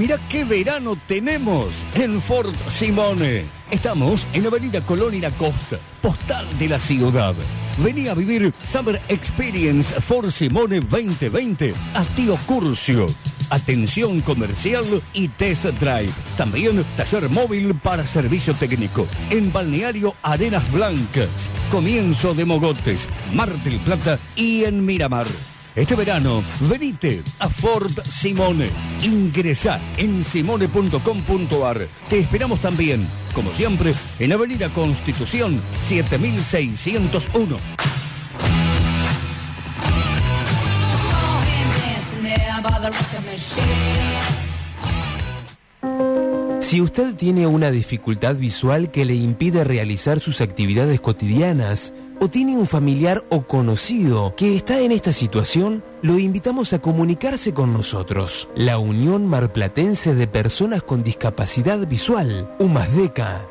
[0.01, 3.45] Mira qué verano tenemos en Fort Simone.
[3.69, 7.35] Estamos en Avenida Colón y la Costa, postal de la ciudad.
[7.77, 13.09] Vení a vivir Summer Experience Fort Simone 2020 a Tío Curcio.
[13.51, 16.11] Atención comercial y test drive.
[16.35, 19.07] También taller móvil para servicio técnico.
[19.29, 21.29] En Balneario Arenas Blancas.
[21.69, 25.27] Comienzo de Mogotes, Mar del Plata y en Miramar.
[25.73, 28.69] Este verano, venite a Fort Simone.
[29.03, 31.87] Ingresá en simone.com.ar.
[32.09, 37.57] Te esperamos también, como siempre, en Avenida Constitución 7601.
[46.59, 52.55] Si usted tiene una dificultad visual que le impide realizar sus actividades cotidianas, o tiene
[52.55, 58.47] un familiar o conocido que está en esta situación, lo invitamos a comunicarse con nosotros.
[58.55, 63.50] La Unión Marplatense de Personas con Discapacidad Visual, UMASDECA.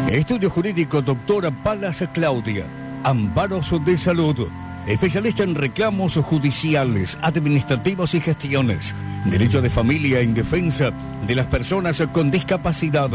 [0.09, 2.80] Estudio Jurídico Doctora Palas Claudia.
[3.03, 4.47] Amparos de Salud.
[4.87, 8.93] Especialista en reclamos judiciales, administrativos y gestiones.
[9.25, 10.91] Derecho de familia en defensa
[11.25, 13.09] de las personas con discapacidad.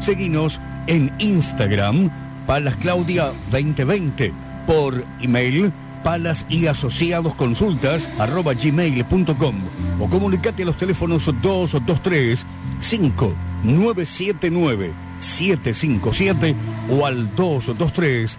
[0.00, 2.10] Seguinos en Instagram,
[2.46, 4.32] Palas Claudia 2020.
[4.66, 5.72] Por email,
[6.02, 9.54] palas y asociados consultas arroba gmail.com
[10.00, 12.46] o comunicate a los teléfonos 223
[12.80, 16.54] 5979 757
[16.90, 18.38] o al 223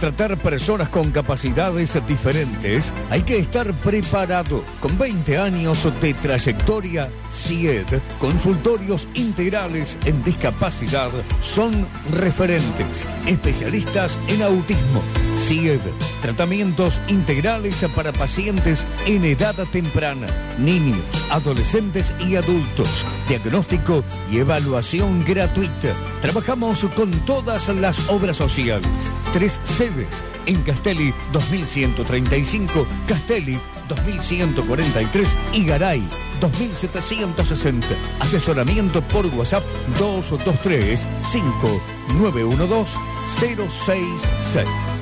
[0.00, 4.62] Tratar personas con capacidades diferentes hay que estar preparado.
[4.80, 7.86] Con 20 años de trayectoria, CIED,
[8.20, 15.02] consultorios integrales en discapacidad, son referentes, especialistas en autismo.
[15.36, 15.80] CIED,
[16.22, 20.26] tratamientos integrales para pacientes en edad temprana,
[20.58, 25.94] niños, adolescentes y adultos, diagnóstico y evaluación gratuita.
[26.22, 28.88] Trabajamos con todas las obras sociales.
[29.32, 30.08] Tres sedes
[30.46, 36.02] en Castelli 2135, Castelli 2143 y Garay
[36.40, 37.86] 2760.
[38.20, 39.64] Asesoramiento por WhatsApp
[39.98, 42.96] 223 5912
[43.38, 44.95] 066.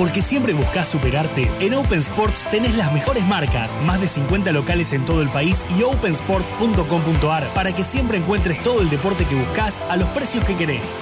[0.00, 4.94] Porque siempre buscas superarte, en Open Sports tenés las mejores marcas, más de 50 locales
[4.94, 9.78] en todo el país y opensports.com.ar para que siempre encuentres todo el deporte que buscas
[9.90, 11.00] a los precios que querés.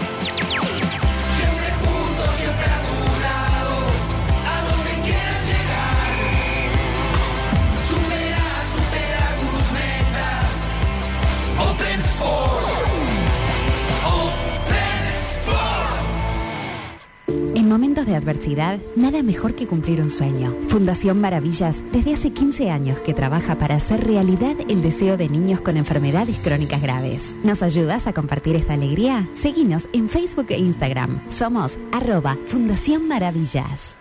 [18.08, 20.54] De adversidad, nada mejor que cumplir un sueño.
[20.68, 25.60] Fundación Maravillas, desde hace 15 años que trabaja para hacer realidad el deseo de niños
[25.60, 27.38] con enfermedades crónicas graves.
[27.44, 29.28] ¿Nos ayudas a compartir esta alegría?
[29.34, 31.20] Seguinos en Facebook e Instagram.
[31.28, 33.96] Somos arroba Fundación Maravillas.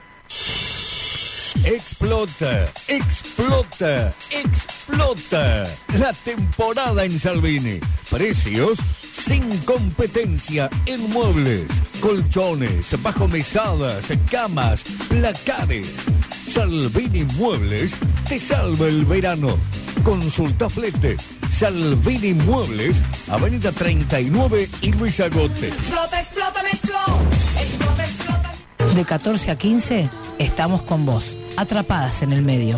[1.64, 5.68] Explota, explota, explota.
[6.00, 7.80] La temporada en Salvini.
[8.10, 8.80] Precios
[9.28, 11.66] sin competencia en muebles,
[12.00, 15.88] colchones, bajo mesadas, camas, placares.
[16.54, 17.96] Salvini Muebles
[18.28, 19.58] te salva el verano.
[20.04, 21.18] Consulta flete.
[21.50, 25.68] Salvini Muebles, Avenida 39 y Luis Agote.
[25.70, 27.14] Explota, explota, me explota.
[27.60, 28.54] Explota, explota.
[28.96, 30.10] De 14 a 15
[30.40, 32.78] estamos con vos, atrapadas en el medio.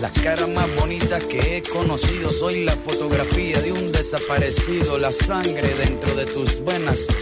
[0.00, 5.68] Las caras más bonitas que he conocido, soy la fotografía de un desaparecido, la sangre
[5.74, 7.00] dentro de tus venas.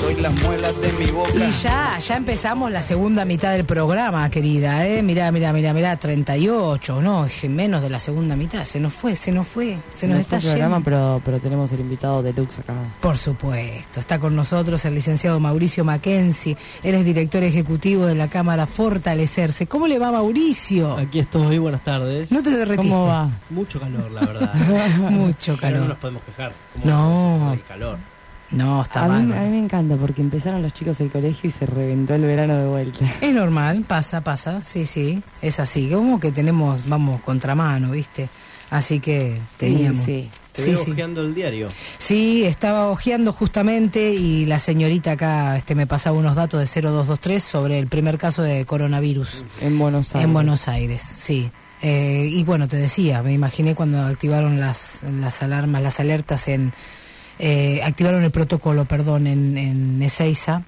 [0.00, 1.30] Soy las muelas de mi boca.
[1.34, 5.02] Y ya, ya empezamos la segunda mitad del programa, querida, ¿eh?
[5.02, 9.14] Mirá, mirá, mirá, mirá, 38, no, es menos de la segunda mitad, se nos fue,
[9.16, 10.84] se nos fue, se nos No está fue programa, yendo.
[10.84, 12.74] pero, pero tenemos el invitado deluxe acá.
[13.00, 18.28] Por supuesto, está con nosotros el licenciado Mauricio Mackenzie, él es director ejecutivo de la
[18.28, 19.66] Cámara Fortalecerse.
[19.66, 20.96] ¿Cómo le va Mauricio?
[20.96, 22.30] Aquí estoy, buenas tardes.
[22.30, 22.88] ¿No te derretiste?
[22.90, 23.28] ¿Cómo va?
[23.50, 24.54] Mucho calor, la verdad.
[25.10, 25.88] Mucho Pero no calor.
[25.88, 26.52] nos podemos quejar.
[26.74, 27.52] ¿Cómo No.
[27.52, 27.98] El calor.
[28.50, 29.38] No, está A mí, mal.
[29.38, 32.56] a mí me encanta porque empezaron los chicos el colegio y se reventó el verano
[32.56, 33.04] de vuelta.
[33.20, 35.90] Es normal, pasa, pasa, sí, sí, es así.
[35.90, 38.28] Como que tenemos, vamos, contramano, ¿viste?
[38.70, 40.04] Así que teníamos.
[40.04, 40.90] Sí, Te Sí, veo sí.
[40.90, 41.68] hojeando el diario.
[41.98, 47.42] Sí, estaba hojeando justamente y la señorita acá este, me pasaba unos datos de 0223
[47.42, 50.24] sobre el primer caso de coronavirus En Buenos Aires.
[50.24, 51.50] en Buenos Aires, sí.
[51.80, 56.72] Eh, y bueno, te decía, me imaginé cuando activaron las, las alarmas, las alertas en...
[57.38, 60.62] eh, activaron el protocolo, perdón, en, en Ezeiza,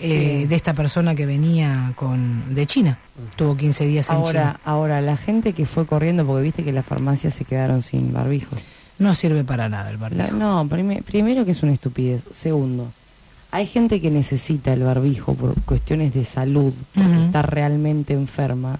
[0.00, 0.46] eh, Sí.
[0.46, 2.98] de esta persona que venía con de China.
[3.36, 4.60] Tuvo 15 días en Ahora, China.
[4.64, 8.54] ahora, la gente que fue corriendo, porque viste que las farmacias se quedaron sin barbijo.
[8.98, 10.22] No sirve para nada el barbijo.
[10.24, 12.22] La- no, prime- primero que es una estupidez.
[12.32, 12.92] Segundo,
[13.50, 18.78] hay gente que necesita el barbijo por cuestiones de salud, porque está realmente enferma.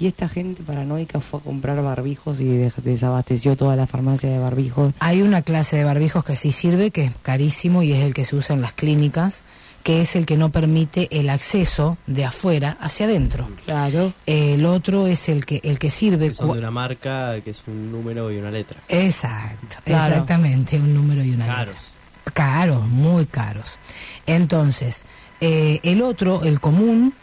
[0.00, 4.38] Y esta gente paranoica fue a comprar barbijos y de- desabasteció toda la farmacia de
[4.38, 4.92] barbijos.
[5.00, 8.24] Hay una clase de barbijos que sí sirve, que es carísimo y es el que
[8.24, 9.42] se usa en las clínicas,
[9.84, 13.48] que es el que no permite el acceso de afuera hacia adentro.
[13.64, 14.12] Claro.
[14.26, 16.28] El otro es el que el que sirve.
[16.30, 18.78] Que son de una marca que es un número y una letra.
[18.88, 20.12] Exacto, Claro.
[20.14, 21.66] exactamente, un número y una Caros.
[21.74, 21.87] letra.
[22.32, 23.78] Caros, muy caros.
[24.26, 25.04] Entonces,
[25.40, 27.14] eh, el otro, el común,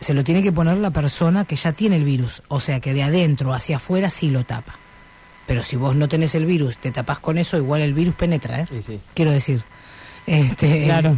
[0.00, 2.92] se lo tiene que poner la persona que ya tiene el virus, o sea que
[2.92, 4.74] de adentro hacia afuera sí lo tapa.
[5.46, 8.60] Pero si vos no tenés el virus, te tapás con eso, igual el virus penetra,
[8.60, 8.66] ¿eh?
[8.68, 9.00] Sí, sí.
[9.14, 9.62] Quiero decir.
[10.26, 11.16] Este, Claro.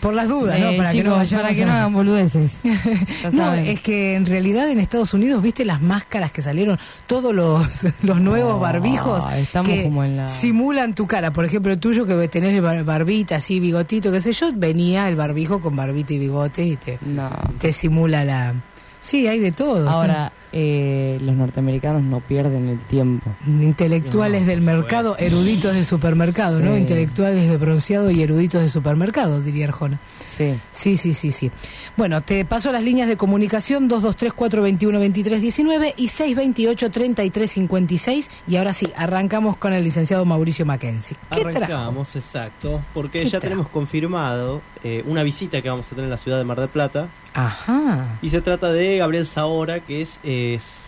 [0.00, 0.70] Por las dudas, ¿no?
[0.70, 2.52] Eh, Para que no vayamos para que no hagan boludeces.
[3.32, 7.66] No, es que en realidad en Estados Unidos, viste las máscaras que salieron, todos los,
[8.02, 11.32] los nuevos Ah, barbijos estamos que como en la- simulan tu cara.
[11.32, 15.08] Por ejemplo, el tuyo que tenés el bar- barbita, así, bigotito, qué sé yo, venía
[15.08, 17.30] el barbijo con barbita y bigote y te, No.
[17.58, 18.54] te simula la...
[19.00, 19.88] Sí, hay de todo.
[19.88, 23.30] Ahora, eh, los norteamericanos no pierden el tiempo.
[23.46, 25.36] Intelectuales No, del mercado, supuesto.
[25.36, 26.76] eruditos de supermercado, ¿no?
[26.76, 29.98] Intelectuales de bronceado y eruditos de supermercado, diría Arjona.
[30.38, 30.54] Sí.
[30.72, 31.50] Sí, sí, sí, sí.
[31.96, 38.28] Bueno, te paso las líneas de comunicación 223-421-2319 y 628-3356.
[38.46, 41.16] Y ahora sí, arrancamos con el licenciado Mauricio Mackenzie.
[41.30, 41.56] ¿Qué trajo?
[41.58, 42.80] Arrancamos, exacto.
[42.94, 43.42] Porque ¿Qué ya trajo?
[43.42, 46.68] tenemos confirmado eh, una visita que vamos a tener en la ciudad de Mar del
[46.68, 47.08] Plata.
[47.34, 48.18] Ajá.
[48.22, 50.78] Y se trata de Gabriel Zahora, que es, es-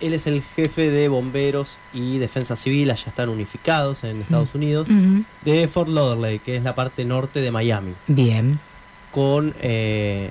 [0.00, 4.88] él es el jefe de bomberos y defensa civil, allá están unificados en Estados Unidos,
[5.44, 8.58] de Fort Lauderdale, que es la parte norte de Miami, Bien.
[9.12, 10.30] Con, eh,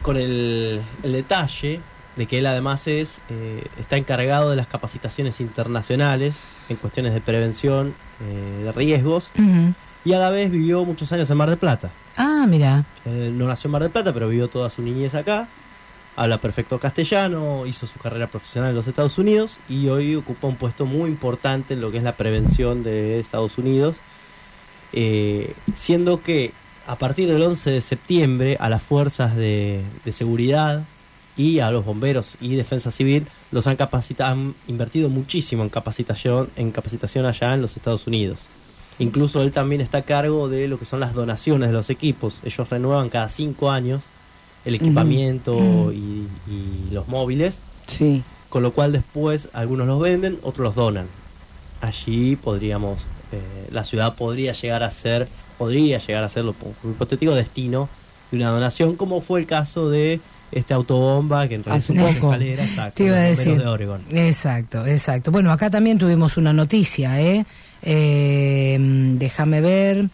[0.00, 1.80] con el, el detalle
[2.16, 7.20] de que él además es eh, está encargado de las capacitaciones internacionales en cuestiones de
[7.20, 9.30] prevención eh, de riesgos
[10.04, 11.90] y a la vez vivió muchos años en Mar del Plata.
[12.16, 12.84] Ah, mira.
[13.04, 15.48] Él no nació en Mar del Plata, pero vivió toda su niñez acá.
[16.14, 20.56] Habla perfecto castellano, hizo su carrera profesional en los Estados Unidos y hoy ocupa un
[20.56, 23.96] puesto muy importante en lo que es la prevención de Estados Unidos.
[25.74, 26.52] Siendo que
[26.86, 30.84] a partir del 11 de septiembre a las fuerzas de, de seguridad
[31.36, 36.48] y a los bomberos y defensa civil los han capacitado, han invertido muchísimo en capacitación,
[36.56, 38.38] en capacitación allá en los Estados Unidos.
[38.98, 42.38] Incluso él también está a cargo de lo que son las donaciones de los equipos.
[42.44, 44.02] Ellos renuevan cada cinco años
[44.64, 48.22] el equipamiento y, y los móviles, Sí.
[48.48, 51.06] con lo cual después algunos los venden, otros los donan.
[51.82, 52.98] Allí podríamos,
[53.32, 57.88] eh, la ciudad podría llegar a ser, podría llegar a ser lo un hipotético destino
[58.30, 60.20] de una donación, como fue el caso de
[60.52, 63.62] este autobomba que en realidad es escalera, exacto, Te iba a los bomberos decir.
[63.62, 64.00] de Oregon.
[64.12, 65.30] Exacto, exacto.
[65.32, 67.44] Bueno, acá también tuvimos una noticia, ¿eh?
[67.82, 68.76] Eh,
[69.18, 70.08] Déjame ver.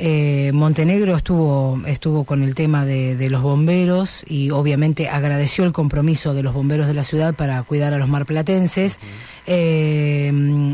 [0.00, 5.72] Eh, Montenegro estuvo, estuvo con el tema de, de los bomberos y obviamente agradeció el
[5.72, 8.98] compromiso de los bomberos de la ciudad para cuidar a los marplatenses.
[9.46, 10.30] Eh,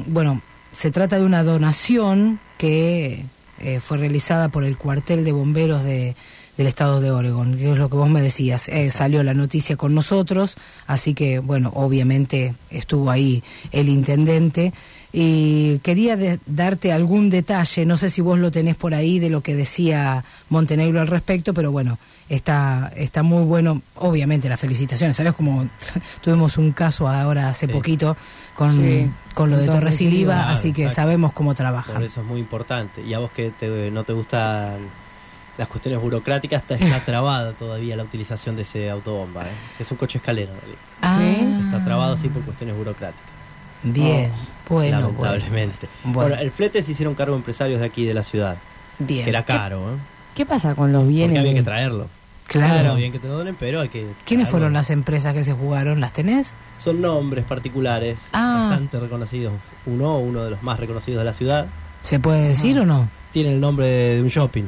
[0.07, 0.43] bueno,
[0.75, 3.25] se trata de una donación que
[3.61, 6.17] eh, fue realizada por el cuartel de bomberos de,
[6.57, 8.69] del estado de Oregon, que es lo que vos me decías.
[8.69, 13.43] Eh, salió la noticia con nosotros, así que, bueno, obviamente estuvo ahí
[13.73, 14.73] el intendente.
[15.17, 19.31] Y quería de- darte algún detalle, no sé si vos lo tenés por ahí de
[19.31, 21.99] lo que decía Montenegro al respecto, pero bueno,
[22.29, 23.81] está, está muy bueno.
[23.95, 25.35] Obviamente las felicitaciones, ¿sabes?
[25.35, 25.69] Como
[26.21, 28.17] tuvimos un caso ahora hace poquito
[28.57, 31.03] con, Sí, con lo de Torres y Liva, así que Exacto.
[31.03, 31.95] sabemos cómo trabajan.
[31.95, 33.01] Por eso es muy importante.
[33.07, 34.79] Y a vos que te- no te gustan
[35.59, 39.43] las cuestiones burocráticas, está, está trabada todavía la utilización de ese autobomba.
[39.45, 39.53] ¿eh?
[39.79, 40.51] Es un coche escalera.
[40.53, 40.81] en realidad.
[41.03, 41.65] Ah.
[41.67, 43.25] Está trabado así por cuestiones burocráticas.
[43.83, 44.31] Bien,
[44.69, 45.89] bueno, Lamentablemente.
[46.05, 46.31] bueno.
[46.31, 48.57] Bueno, el flete se hicieron cargo empresarios de aquí de la ciudad.
[48.99, 49.25] Bien.
[49.25, 49.97] Que era caro, ¿eh?
[50.35, 51.29] ¿Qué pasa con los bienes?
[51.37, 52.09] Porque había que traerlo.
[52.47, 52.77] Claro.
[52.77, 54.01] Está bien que te lo donen, pero hay que.
[54.01, 54.47] ¿Quiénes traerlo.
[54.51, 56.01] fueron las empresas que se jugaron?
[56.01, 56.55] ¿Las tenés?
[56.83, 58.67] Son nombres particulares Ah.
[58.71, 59.53] bastante reconocidos.
[59.87, 61.67] Uno, uno de los más reconocidos de la ciudad.
[62.03, 63.09] ¿Se puede decir o no?
[63.35, 64.63] Tiene el nombre de, de un shopping.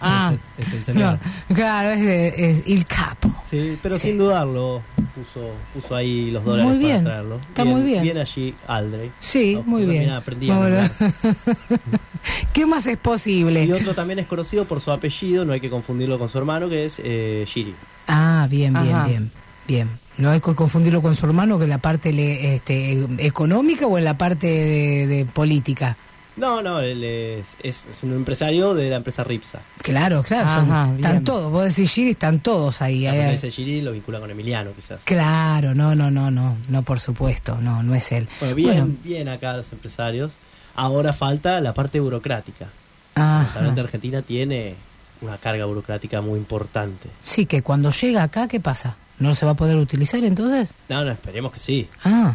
[0.00, 1.18] Ah, es, el- es el señor.
[1.48, 3.34] no, claro, es, de- es Il Capo.
[3.44, 4.08] Sí, pero Sí.
[4.08, 4.82] sin dudarlo
[5.14, 7.40] puso, puso ahí los dólares Muy bien, para traerlo.
[7.48, 8.02] está muy bien.
[8.02, 9.10] Bien allí Aldrey.
[9.20, 10.10] Sí, No, muy bien.
[10.10, 10.90] aprendí a nombrar.
[12.52, 13.64] ¿Qué más es posible?
[13.64, 16.68] Y otro también es conocido por su apellido, no hay que confundirlo con su hermano,
[16.68, 17.74] que es eh, Giri.
[18.06, 19.06] Ah, bien, bien, Ajá.
[19.08, 19.30] bien,
[19.66, 19.88] bien.
[20.18, 23.98] No hay que confundirlo con su hermano que en la parte le- este, económica o
[23.98, 25.96] en la parte de, de política.
[26.36, 29.60] No, no, él es, es, es un empresario de la empresa Ripsa.
[29.82, 31.52] Claro, claro, son- están todos.
[31.52, 33.04] Vos decís Giri, están todos ahí.
[33.04, 35.00] Cuando Ahí- dice Giri lo vincula con Emiliano, quizás.
[35.04, 38.28] Claro, no, no, no, no, no, por supuesto, no, no es él.
[38.40, 40.32] Bueno, bien, Bueno, bien acá los empresarios.
[40.74, 42.66] Ahora falta la parte burocrática.
[43.14, 43.36] ajá.
[43.36, 44.74] Lamentablemente Argentina tiene
[45.20, 47.08] una carga burocrática muy importante.
[47.22, 48.96] Sí, que cuando llega acá, ¿qué pasa?
[49.20, 50.74] ¿No se va a poder utilizar entonces?
[50.88, 51.88] No, no, esperemos que sí.
[52.04, 52.34] Ah,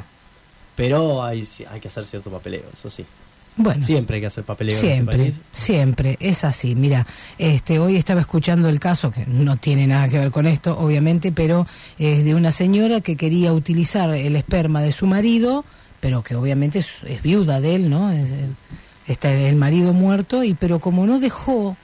[0.78, 3.06] Pero hay, hay que hacer cierto papeleo, eso sí.
[3.56, 3.86] Bueno.
[3.86, 5.46] Siempre hay que hacer papeleo en Siempre, este país.
[5.52, 6.76] siempre, es así.
[6.76, 7.06] Mira,
[7.38, 11.32] este, hoy estaba escuchando el caso, que no tiene nada que ver con esto, obviamente,
[11.32, 15.66] pero es de una señora que quería utilizar el esperma de su marido,
[16.00, 18.12] pero que obviamente es, es viuda de él, ¿no?
[18.12, 18.48] Es, eh,
[19.08, 21.76] está el marido muerto, y pero como no dejó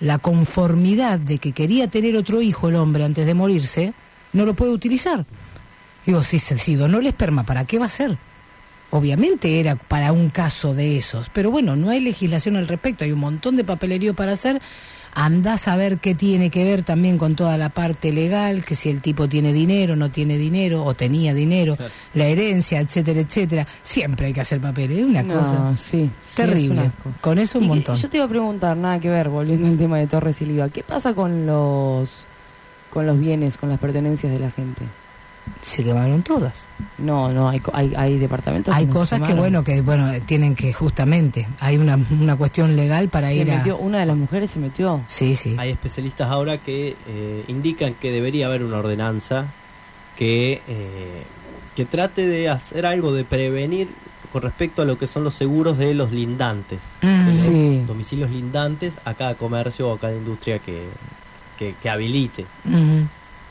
[0.00, 3.94] la conformidad de que quería tener otro hijo el hombre antes de morirse,
[4.32, 5.26] no lo puede utilizar.
[6.06, 8.16] Digo, si se si donó el esperma, ¿para qué va a ser?
[8.90, 13.12] Obviamente era para un caso de esos, pero bueno, no hay legislación al respecto, hay
[13.12, 14.60] un montón de papelerío para hacer.
[15.14, 18.88] Andás a ver qué tiene que ver también con toda la parte legal, que si
[18.88, 21.76] el tipo tiene dinero, no tiene dinero, o tenía dinero,
[22.14, 23.66] la herencia, etcétera, etcétera.
[23.82, 26.80] Siempre hay que hacer papeles, es una No, cosa sí, sí, es terrible.
[26.82, 27.12] asco.
[27.20, 27.96] con eso un Y montón.
[27.96, 30.68] Yo te iba a preguntar, nada que ver, volviendo al tema de Torres y Liva,
[30.68, 32.24] ¿qué pasa con los
[32.90, 34.82] con los bienes, con las pertenencias de la gente?
[35.60, 36.66] Se quemaron todas.
[36.98, 40.10] No, no, hay, co- hay, hay departamentos Hay no se cosas que bueno que bueno
[40.26, 44.06] tienen que justamente hay una, una cuestión legal para Se ir a metió, una de
[44.06, 45.02] las mujeres se metió.
[45.06, 49.46] sí sí Hay especialistas ahora que eh, indican que debería haber una ordenanza
[50.16, 51.22] que, eh,
[51.76, 53.88] que trate de hacer algo de prevenir
[54.32, 56.80] con respecto a lo que son los seguros de los lindantes.
[57.02, 57.84] Mm, de los sí.
[57.86, 60.82] domicilios lindantes a cada comercio o a cada industria que,
[61.58, 62.44] que, que habilite.
[62.64, 63.06] Ujú.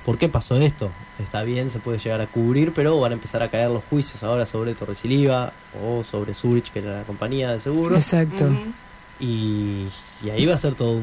[0.08, 0.90] ¿Por qué pasó esto?
[1.20, 4.24] Está bien, se puede llegar a cubrir, pero van a empezar a caer los juicios
[4.24, 5.52] ahora sobre Torres y Liva
[5.84, 8.02] o sobre Zurich, que era la compañía de seguros.
[8.02, 8.48] exacto.
[9.20, 9.88] Y,
[10.24, 11.02] y ahí va a ser toda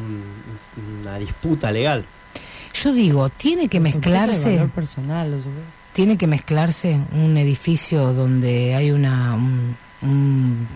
[1.02, 2.07] una disputa legal.
[2.72, 5.52] yo digo tiene que mezclarse valor personal, o sea,
[5.92, 10.66] tiene que mezclarse un edificio donde hay una un, un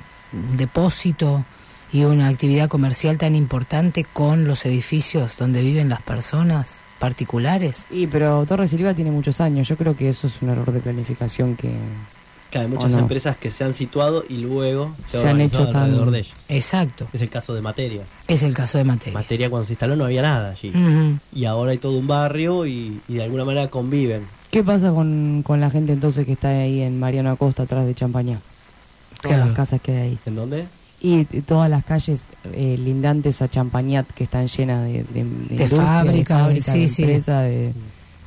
[0.58, 1.46] depósito
[1.94, 8.06] y una actividad comercial tan importante con los edificios donde viven las personas particulares Y
[8.06, 9.68] pero Torres Liva tiene muchos años.
[9.68, 11.70] Yo creo que eso es un error de planificación que
[12.50, 12.98] Que hay ¿O muchas no?
[12.98, 16.34] empresas que se han situado y luego se, Se han hecho tan- alrededor de ellas.
[16.48, 18.02] exacto Es el caso de Materia.
[18.26, 20.72] es el caso de materia Materia cuando se instaló no había nada allí.
[21.32, 24.26] Y ahora hay todo un barrio y, y de alguna manera conviven.
[24.50, 27.94] ¿Qué pasa con, con la gente entonces que está ahí en Mariano Acosta, atrás de
[27.94, 28.40] Champañá?
[29.20, 29.46] Todas Claro.
[29.46, 30.18] las casas que hay ahí.
[30.26, 30.66] ¿En dónde?
[31.00, 32.22] Y, todas las calles
[32.52, 37.02] eh, lindantes a Champañat que están llenas de, de, industria, fábricas, fábrica, sí, de sí.
[37.02, 37.72] empresa, de,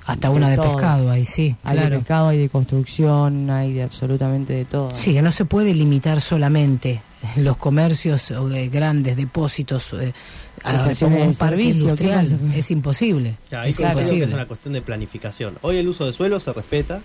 [0.06, 0.72] hasta una de todo.
[0.76, 4.94] pescado ahí sí Hay de claro pescado, hay de construcción, hay de absolutamente de todo.
[4.94, 7.02] Sí, que no se puede limitar solamente
[7.36, 10.14] los comercios eh, grandes, depósitos, eh,
[10.64, 12.40] a- como un de ¿qué industrial.
[12.56, 13.36] Es imposible.
[13.50, 14.26] Claro, ahí es coincido que imposible.
[14.28, 15.58] es una cuestión de planificación.
[15.62, 17.02] Hoy el uso de suelo se respeta.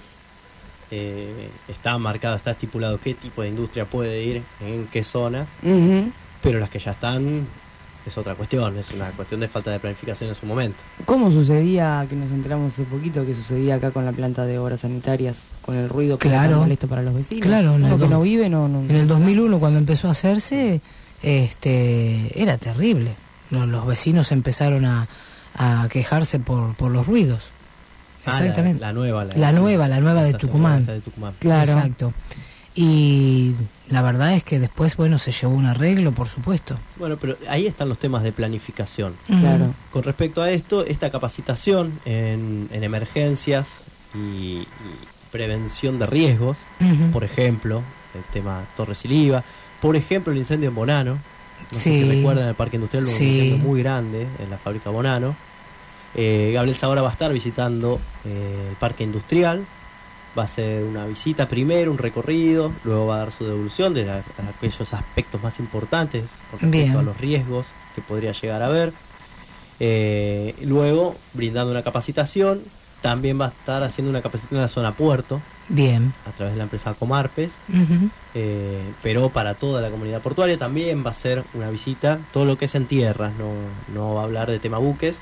[0.91, 5.49] Eh, está marcado, está estipulado qué tipo de industria puede ir, en qué zonas.
[5.63, 6.11] Ujú.
[6.43, 7.47] Pero las que ya están
[8.07, 8.77] es otra cuestión.
[8.79, 10.79] Es una cuestión de falta de planificación en su momento.
[11.07, 14.81] ¿Cómo sucedía, que nos enteramos hace poquito, que sucedía acá con la planta de obras
[14.81, 16.59] sanitarias, con el ruido que era Claro.
[16.61, 17.45] molesto para los vecinos?
[17.45, 18.69] Claro, en el que dos- no vive, no...
[18.69, 20.81] no En el 2001, cuando empezó a hacerse,
[21.21, 23.17] este, era terrible.
[23.51, 25.09] Los, los vecinos empezaron a,
[25.57, 27.51] a quejarse por, por los ruidos.
[28.27, 28.81] Ah, la- Exactamente.
[28.81, 30.85] la nueva, la- La nueva, la nueva de Tucumán.
[30.87, 31.35] de Tucumán.
[31.39, 31.73] Claro.
[31.73, 32.13] Exacto.
[32.75, 33.55] Y
[33.89, 36.77] la verdad es que después, bueno, se llevó un arreglo, por supuesto.
[36.99, 39.15] Bueno, pero ahí están los temas de planificación.
[39.27, 39.75] Claro.
[39.93, 43.67] Con respecto a esto, esta capacitación en, en emergencias
[44.15, 44.67] y, y
[45.33, 46.59] prevención de riesgos,
[47.13, 47.83] por ejemplo,
[48.15, 49.43] el tema Torres y Liva,
[49.81, 51.19] por ejemplo, el incendio en Bonano.
[51.73, 52.03] No sé Sí.
[52.03, 53.25] si recuerdan el Parque Industrial, un Sí.
[53.25, 55.35] incendio muy grande en la fábrica Bonano.
[56.17, 59.65] Eh, Gabriel Sabora va a estar visitando eh, el Parque Industrial.
[60.37, 64.05] Va a hacer una visita primero, un recorrido, luego va a dar su devolución de,
[64.05, 64.23] la- de
[64.57, 66.97] aquellos aspectos más importantes con respecto Bien.
[66.97, 68.93] a los riesgos que podría llegar a haber.
[69.81, 72.63] Eh, luego, brindando una capacitación,
[73.03, 76.13] también va a estar haciendo una capacitación en la zona puerto Bien.
[76.27, 77.53] a través de la empresa Comarpes,
[78.35, 82.57] eh, pero para toda la comunidad portuaria también va a ser una visita, todo lo
[82.59, 83.53] que es en tierras, no,
[83.95, 85.19] no va a hablar de tema buques,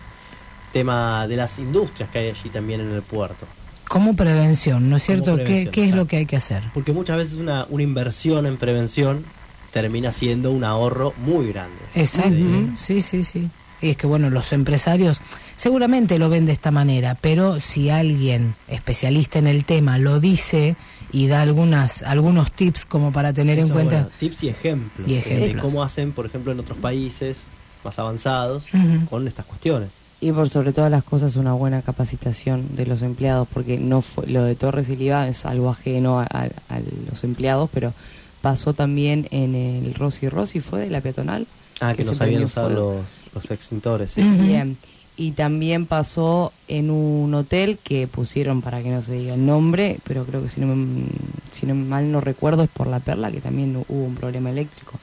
[0.75, 3.47] tema de las industrias que hay allí también en el puerto.
[3.89, 5.37] Como prevención, ¿no es cierto?
[5.37, 6.65] ¿Qué, es lo que hay que hacer?
[6.75, 9.25] Porque muchas veces una, una inversión en prevención
[9.73, 11.79] termina siendo un ahorro muy grande.
[11.95, 12.47] Exacto,
[12.77, 13.01] Sí.
[13.01, 13.51] sí, sí.
[13.81, 15.21] Y es que, bueno, los empresarios
[15.57, 20.77] seguramente lo ven de esta manera, pero si alguien especialista en el tema lo dice
[21.13, 23.95] y da algunas algunos tips como para tener en cuenta...
[23.97, 25.65] bueno, tips y ejemplos, Y de ejemplos.
[25.65, 27.37] cómo hacen, por ejemplo, en otros países
[27.85, 28.65] más avanzados
[29.09, 29.91] con estas cuestiones.
[30.21, 34.27] Y por sobre todas las cosas una buena capacitación de los empleados, porque no fue
[34.27, 37.93] lo de Torres y Liva es algo ajeno a, a- a los empleados, pero
[38.41, 41.47] pasó también en el Rosy Rosy, fue de la peatonal.
[41.81, 43.05] Ah, que, se no sabían prendió usar fuego.
[43.35, 44.23] los, los extintores, sí.
[44.23, 44.77] Bien.
[45.17, 49.99] Y también pasó en un hotel que pusieron para que no se diga el nombre,
[50.05, 51.05] pero creo que si no, me-
[51.53, 54.99] si no mal no recuerdo es por la perla que también hubo un problema eléctrico.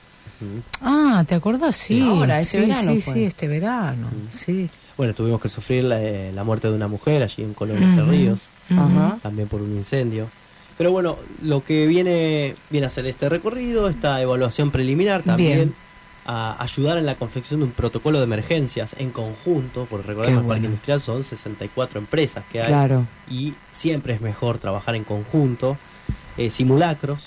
[0.81, 1.75] Ah, ¿te acordás?
[1.75, 3.13] Sí, Ahora, este sí, verano sí, fue.
[3.13, 4.69] sí, este verano, sí.
[4.97, 7.85] Bueno, tuvimos que sufrir la, eh, la muerte de una mujer allí en Colón Ujú,
[7.85, 8.39] Entre Ríos,
[9.21, 10.27] también por un incendio.
[10.77, 15.73] Pero bueno, lo que viene, viene a hacer este recorrido, esta evaluación preliminar también, Bien.
[16.25, 20.31] a ayudar en la confección de un protocolo de emergencias en conjunto, porque recordemos que
[20.31, 20.65] el Parque bueno.
[20.67, 23.05] Industrial son 64 empresas que hay, Claro.
[23.29, 25.77] y siempre es mejor trabajar en conjunto.
[26.37, 27.23] Eh, simulacros,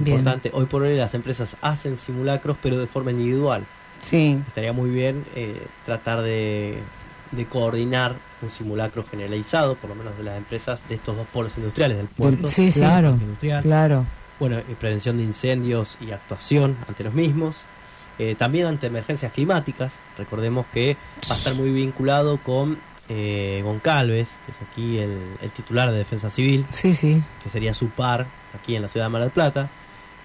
[0.00, 0.18] es Bien.
[0.18, 0.50] importante.
[0.54, 3.64] Hoy por hoy las empresas hacen simulacros, pero de forma individual.
[4.02, 4.38] Sí.
[4.48, 6.78] Estaría muy bien eh, tratar de,
[7.32, 11.52] de coordinar un simulacro generalizado, por lo menos de las empresas de estos dos polos
[11.56, 12.80] industriales, del puerto Sí, sí.
[12.80, 13.18] Claro,
[13.62, 14.04] claro.
[14.38, 17.56] Bueno, y prevención de incendios y actuación ante los mismos.
[18.18, 19.92] Eh, también ante emergencias climáticas.
[20.18, 20.96] Recordemos que
[21.30, 22.78] va a estar muy vinculado con
[23.08, 27.22] eh, Goncalves, que es aquí el, el titular de Defensa Civil, Sí, sí.
[27.42, 29.68] que sería su par aquí en la ciudad de Mar del Plata.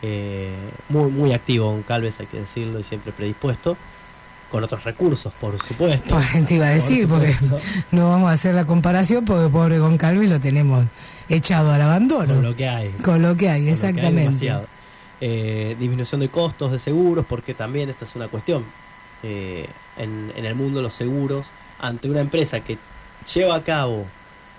[0.02, 0.52] Eh,
[0.90, 3.78] muy, muy activo Goncalves, hay que decirlo, y siempre predispuesto.
[4.52, 6.16] Con otros recursos, por supuesto.
[6.34, 7.36] Pues, te iba a decir, porque
[7.92, 10.86] no vamos a hacer la comparación porque pobre Goncalves lo tenemos
[11.28, 12.34] echado al abandono.
[12.34, 12.90] Con lo que hay.
[12.90, 14.22] Con lo que hay, Con lo que hay exactamente.
[14.22, 14.66] demasiado.
[15.22, 18.64] Eh, disminución de costos de seguros, porque también esta es una cuestión.
[19.22, 21.46] Eh, en, en el mundo de los seguros,
[21.80, 22.78] ante una empresa que
[23.34, 24.06] lleva a cabo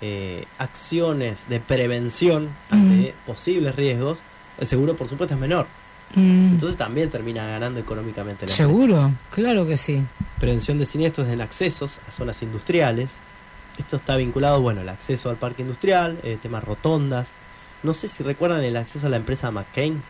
[0.01, 4.19] eh, acciones de prevención ante posibles riesgos,
[4.59, 5.67] el seguro por supuesto es menor.
[6.15, 8.45] Mm, Entonces también termina ganando económicamente.
[8.45, 8.57] la empresa.
[8.57, 9.11] ¿Seguro?
[9.31, 10.03] Claro que sí.
[10.39, 13.09] Prevención de siniestros en accesos a zonas industriales.
[13.77, 17.29] Esto está vinculado, bueno, el acceso al parque industrial, eh, temas rotondas.
[17.83, 20.01] No sé si recuerdan el acceso a la empresa McCain.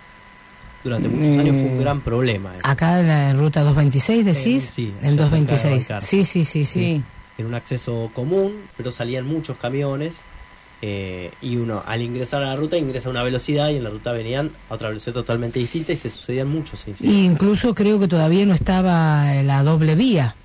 [0.83, 2.53] Durante muchos años fue un gran problema.
[2.63, 5.87] Acá en la ruta 226 decís, En- sí, en ya cerca de 226.
[5.89, 6.01] Balcar.
[6.01, 6.73] Sí, sí, sí, sí.
[6.73, 7.03] Sí.
[7.37, 10.13] En un acceso común, pero salían muchos camiones.
[10.81, 13.89] Eh, y uno, al ingresar a la ruta, ingresa a una velocidad y en la
[13.89, 17.07] ruta venían a otra velocidad totalmente distinta y se sucedían muchos incidentes.
[17.07, 20.35] Y incluso creo que todavía no estaba la doble vía.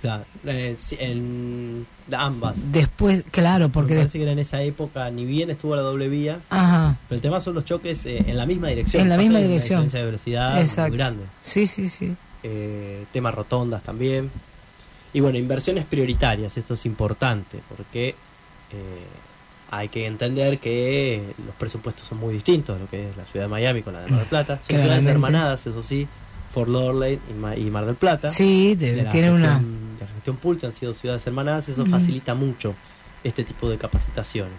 [0.00, 2.54] Claro, eh, en ambas.
[2.72, 3.94] Después, claro, porque...
[3.94, 7.16] Me parece que era en esa época, ni bien estuvo la doble vía, Ajá, Pero
[7.16, 9.02] el tema son los choques eh, en la misma dirección.
[9.02, 9.82] En la misma una dirección.
[9.84, 10.88] diferencia de velocidad Exacto.
[10.88, 11.24] muy grande.
[11.42, 12.14] sí, sí, sí.
[12.42, 14.28] Eh, temas rotondas también.
[15.12, 16.56] Y bueno, inversiones prioritarias.
[16.56, 18.14] Esto es importante porque eh,
[19.74, 23.46] hay que entender que los presupuestos son muy distintos de lo que es la ciudad
[23.46, 24.56] de Miami con la de Mar del Plata.
[24.58, 26.06] Son ciudades hermanadas, eso sí.
[26.52, 28.28] Fort Lauderdale y, Ma- y Mar del Plata.
[28.28, 29.62] Sí, de- tiene una...
[29.98, 32.74] la gestión Pulte han sido ciudades hermanadas, eso facilita mucho
[33.24, 34.52] este tipo de capacitaciones.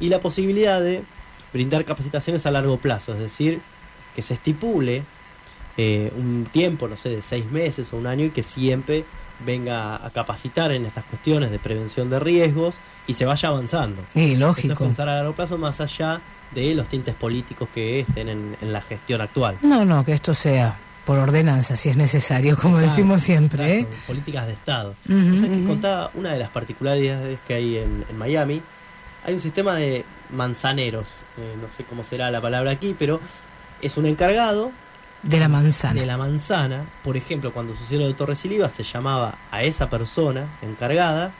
[0.00, 1.02] Y la posibilidad de
[1.52, 3.60] brindar capacitaciones a largo plazo, es decir,
[4.16, 5.02] que se estipule
[5.76, 9.04] eh, un tiempo, no sé, de seis meses o un año y que siempre
[9.44, 12.74] venga a capacitar en estas cuestiones de prevención de riesgos
[13.06, 14.02] y se vaya avanzando.
[14.12, 14.84] Sí, Esto es lógico.
[14.84, 16.20] pensar a largo plazo más allá
[16.52, 19.56] de los tintes políticos que estén en, en la gestión actual.
[19.62, 23.78] No, no, que esto sea por ordenanza, si es necesario, como Exacto, decimos siempre.
[23.80, 23.86] ¿eh?
[24.06, 24.94] Políticas de Estado.
[25.08, 25.66] Ujú, O sea, que ujú.
[25.68, 28.60] contaba una de las particularidades que hay en, en Miami.
[29.24, 31.06] Hay un sistema de manzaneros,
[31.38, 33.20] eh, no sé cómo será la palabra aquí, pero
[33.80, 34.70] es un encargado
[35.22, 36.00] De la manzana.
[36.00, 36.84] de la manzana.
[37.04, 41.32] Por ejemplo, cuando sucedió lo de Torres y Liva, se llamaba a esa persona encargada.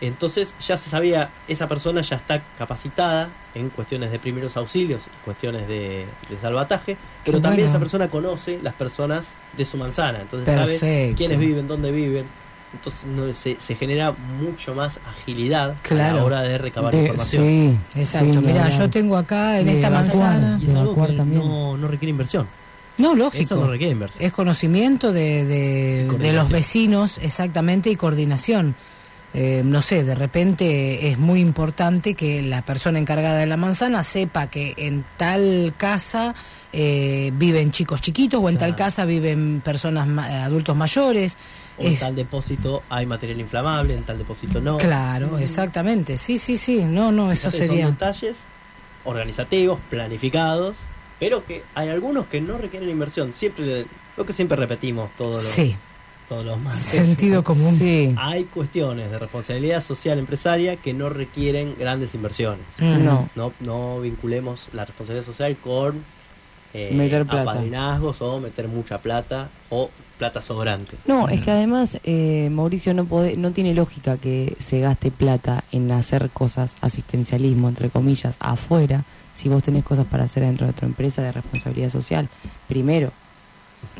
[0.00, 5.24] Entonces ya se sabía, esa persona ya está capacitada en cuestiones de primeros auxilios y
[5.24, 7.70] cuestiones de, de salvataje, pero Qué también bueno.
[7.70, 9.24] esa persona conoce las personas
[9.56, 12.26] de su manzana, entonces sabe quiénes viven, dónde viven.
[12.74, 17.44] Entonces no, se, se genera mucho más agilidad a la hora de recabar De- información.
[17.46, 20.58] sí, Exacto, sí, mira, yo tengo acá en De esta manzana.
[20.60, 22.46] Y es algo que no requiere inversión.
[22.98, 23.54] No, lógico.
[23.56, 23.72] No.
[24.18, 28.74] Es conocimiento de, de- los vecinos, exactamente, y coordinación.
[29.34, 34.02] Eh, no sé, de repente es muy importante que la persona encargada de la manzana
[34.02, 36.34] sepa que en tal casa
[36.72, 41.36] eh, viven chicos chiquitos o en tal casa viven personas ma- adultos mayores.
[41.76, 44.78] O en Es- tal depósito hay material inflamable, en tal depósito no.
[44.78, 46.16] Claro, exactamente.
[46.16, 46.84] Sí, sí, sí.
[46.84, 47.84] No, no, eso Fíjate, sería.
[47.86, 48.36] Son detalles
[49.04, 50.76] organizativos, planificados,
[51.18, 53.32] pero que hay algunos que no requieren inversión.
[53.34, 53.86] Siempre
[54.16, 55.76] lo que siempre repetimos todos los, Sí,
[56.28, 56.80] todos los martes.
[56.82, 57.76] sentido común.
[57.78, 58.14] Sí.
[58.18, 62.64] Hay cuestiones de responsabilidad social empresaria que no requieren grandes inversiones.
[62.78, 63.04] Mm.
[63.04, 63.28] No.
[63.34, 66.02] No, no vinculemos la responsabilidad social con
[66.74, 67.42] eh, Meter plata.
[67.42, 69.88] apadrinazgos o meter mucha plata o
[70.18, 70.96] plata sobrante.
[71.06, 75.64] No, es que además, eh, Mauricio, no, pode- no tiene lógica que se gaste plata
[75.72, 79.04] en hacer cosas, asistencialismo, entre comillas, afuera,
[79.36, 82.28] si vos tenés cosas para hacer dentro de tu empresa de responsabilidad social.
[82.68, 83.12] Primero,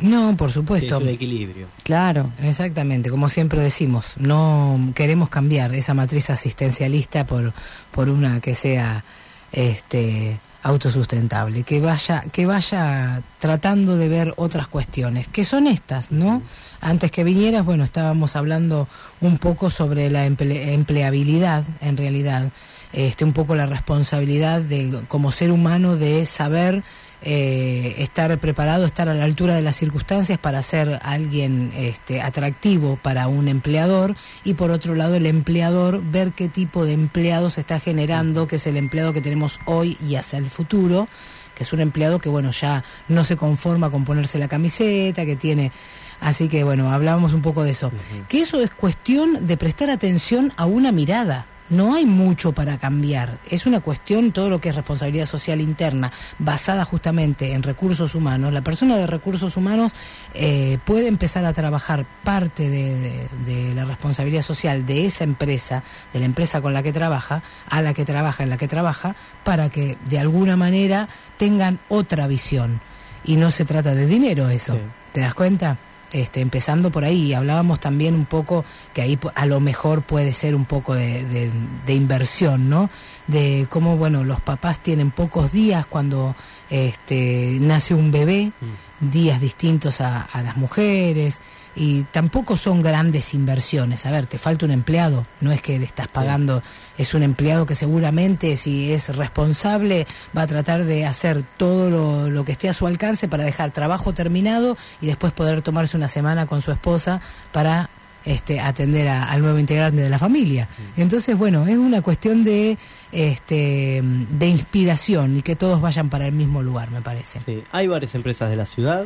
[0.00, 0.96] No, por supuesto.
[0.96, 1.66] es un equilibrio.
[1.84, 2.30] claro.
[2.42, 7.52] Exactamente, como siempre decimos, no queremos cambiar esa matriz asistencialista por,
[7.92, 9.04] por una que sea
[9.52, 16.42] este autosustentable, que vaya, que vaya tratando de ver otras cuestiones, que son estas, ¿no?
[16.80, 18.88] Antes que vinieras, bueno, estábamos hablando
[19.20, 22.50] un poco sobre la emple- empleabilidad, en realidad,
[22.96, 26.82] este, un poco la responsabilidad de como ser humano de saber
[27.20, 32.98] eh, estar preparado, estar a la altura de las circunstancias para ser alguien este, atractivo
[33.02, 37.60] para un empleador y por otro lado el empleador ver qué tipo de empleado se
[37.60, 41.06] está generando, que es el empleado que tenemos hoy y hacia el futuro,
[41.54, 45.36] que es un empleado que bueno ya no se conforma con ponerse la camiseta, que
[45.36, 45.70] tiene...
[46.18, 47.92] Así que bueno, hablábamos un poco de eso.
[48.30, 51.44] Que eso es cuestión de prestar atención a una mirada.
[51.68, 53.38] No hay mucho para cambiar.
[53.50, 58.52] Es una cuestión, todo lo que es responsabilidad social interna, basada justamente en recursos humanos.
[58.52, 59.92] La persona de recursos humanos
[60.34, 65.82] eh, puede empezar a trabajar parte de, de- de la responsabilidad social de esa empresa,
[66.12, 69.16] de la empresa con la que trabaja, a la que trabaja, en la que trabaja,
[69.44, 72.80] para que de alguna manera tengan otra visión.
[73.24, 74.74] Y no se trata de dinero eso.
[74.74, 74.80] Sí.
[75.12, 75.78] ¿Te das cuenta?
[76.12, 80.54] Este, empezando por ahí, hablábamos también un poco que ahí a lo mejor puede ser
[80.54, 81.50] un poco de, de-
[81.84, 82.88] de inversión, ¿no?
[83.26, 86.36] De cómo, bueno, los papás tienen pocos días cuando
[86.70, 88.52] este, nace un bebé,
[89.00, 91.40] días distintos a, a las mujeres,
[91.76, 94.06] y tampoco son grandes inversiones.
[94.06, 96.62] A ver, te falta un empleado, no es que le estás pagando,
[96.96, 100.06] es un empleado que seguramente si es responsable
[100.36, 103.70] va a tratar de hacer todo lo, lo que esté a su alcance para dejar
[103.72, 107.20] trabajo terminado y después poder tomarse una semana con su esposa
[107.52, 107.90] para
[108.26, 110.68] este, atender a- al nuevo integrante de la familia.
[110.98, 112.76] Entonces, bueno, es una cuestión de,
[113.12, 117.40] este, de inspiración y que todos vayan para el mismo lugar, me parece.
[117.46, 119.04] Sí, hay varias empresas de la ciudad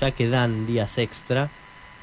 [0.00, 1.48] ya que dan días extra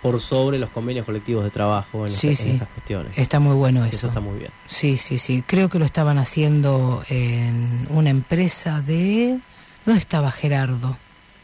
[0.01, 2.49] por sobre los convenios colectivos de trabajo en, Sí, en sí.
[2.51, 3.17] estas cuestiones.
[3.17, 4.07] Está muy bueno Eso eso.
[4.07, 4.51] está muy bien.
[4.67, 5.43] Sí, sí, sí.
[5.47, 9.39] Creo que lo estaban haciendo en una empresa de...
[9.85, 10.97] ¿Dónde estaba Gerardo?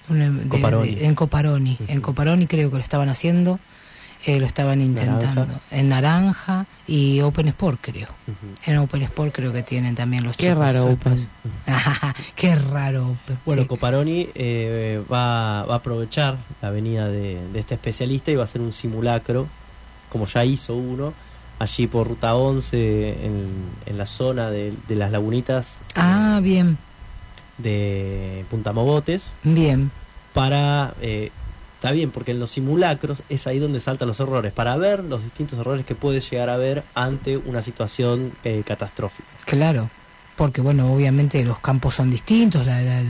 [0.09, 0.95] Una- de- Coparoni.
[0.95, 1.77] de- en Coparoni.
[1.87, 3.59] En Coparoni creo que lo estaban haciendo.
[4.25, 5.25] Eh, lo estaban intentando.
[5.45, 5.59] Naranja.
[5.71, 8.07] En Naranja y Open Sport, creo.
[8.65, 10.59] En Open Sport creo que tienen también los Qué chicos.
[10.59, 11.27] raro, Open.
[12.35, 13.37] Qué raro Open.
[13.45, 13.67] Bueno, sí.
[13.67, 18.45] Coparoni eh, va, va a aprovechar la venida de, de este especialista y va a
[18.45, 19.47] hacer un simulacro,
[20.09, 21.13] como ya hizo uno,
[21.59, 23.47] allí por Ruta 11, en,
[23.85, 26.77] en la zona de, de las lagunitas Ah, bien,
[27.57, 29.91] de Punta Mogotes, bien.
[30.33, 30.93] para...
[31.81, 35.23] está bien, porque en los simulacros es ahí donde saltan los errores, para ver los
[35.23, 39.27] distintos errores que puede llegar a haber ante una situación eh, catastrófica.
[39.45, 39.89] Claro,
[40.35, 43.01] porque bueno, obviamente los campos son distintos, la, la-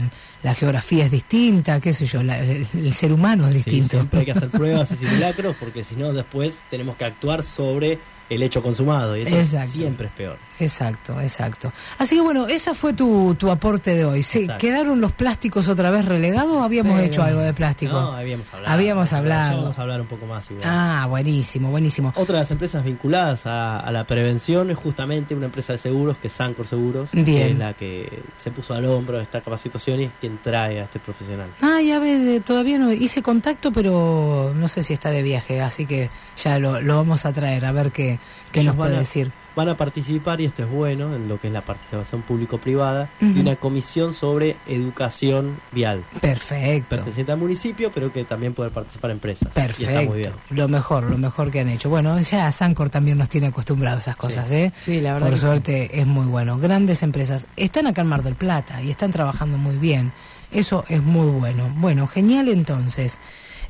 [0.42, 3.98] la geografía es distinta, qué sé yo, la- el, el ser humano es Sí, distinto.
[3.98, 7.98] siempre hay que hacer pruebas y simulacros porque si no después tenemos que actuar sobre
[8.30, 9.16] el hecho consumado.
[9.18, 9.72] Y eso Exacto.
[9.72, 10.38] siempre es peor.
[10.62, 11.72] Exacto, exacto.
[11.98, 14.24] Así que bueno, ese fue tu, tu aporte de hoy.
[14.58, 17.92] ¿Quedaron los plásticos otra vez relegados o habíamos Pero- hecho algo de plástico?
[17.92, 18.72] No, habíamos hablado.
[18.74, 19.60] Habíamos hablado.
[19.62, 20.64] Vamos a hablar un poco más igual.
[20.66, 22.12] Ah, buenísimo, buenísimo.
[22.16, 26.16] Otra de las empresas vinculadas a, a la prevención es justamente una empresa de seguros
[26.18, 27.24] que es Sancor Seguros, Bien.
[27.24, 30.84] que es la que se puso al hombro esta capacitación y es quien trae a
[30.84, 31.48] este profesional.
[31.60, 35.60] Ah, ya ves, eh, todavía no hice contacto, pero no sé si está de viaje,
[35.60, 38.18] así que ya lo, lo vamos a traer a ver qué,
[38.52, 39.32] qué nos puede a- decir.
[39.54, 43.34] Van a participar, y esto es bueno, en lo que es la participación público-privada, Ujú.
[43.34, 46.02] de una comisión sobre educación vial.
[46.20, 46.88] Perfecto.
[46.88, 49.42] Perteneciente al municipio, pero que también puede participar empresas.
[49.42, 50.14] Y está muy Perfecto.
[50.14, 50.32] bien.
[50.50, 51.90] Lo mejor, lo mejor que han hecho.
[51.90, 54.72] Bueno, ya Sancor también nos tiene acostumbrados a esas cosas, ¿eh?
[54.74, 55.40] Sí, la verdad Por sí.
[55.42, 56.58] suerte es muy bueno.
[56.58, 57.46] Grandes empresas.
[57.56, 60.12] Están acá en Mar del Plata y están trabajando muy bien.
[60.50, 61.70] Eso es muy bueno.
[61.76, 63.18] Bueno, genial entonces.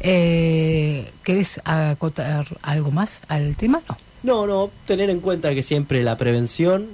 [0.04, 3.80] Eh, ¿Querés acotar algo más al tema?
[3.88, 3.96] No.
[4.22, 6.88] No, no, tener en cuenta que siempre la prevención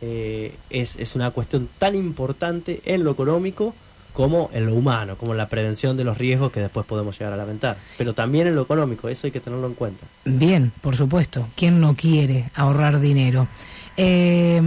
[0.00, 3.74] eh, es, es una cuestión tan importante en lo económico
[4.14, 7.32] como en lo humano, como en la prevención de los riesgos que después podemos llegar
[7.32, 7.76] a lamentar.
[7.98, 10.06] Pero también en lo económico, eso hay que tenerlo en cuenta.
[10.24, 11.48] Bien, por supuesto.
[11.56, 13.48] ¿Quién no quiere ahorrar dinero?
[13.96, 14.60] Eh,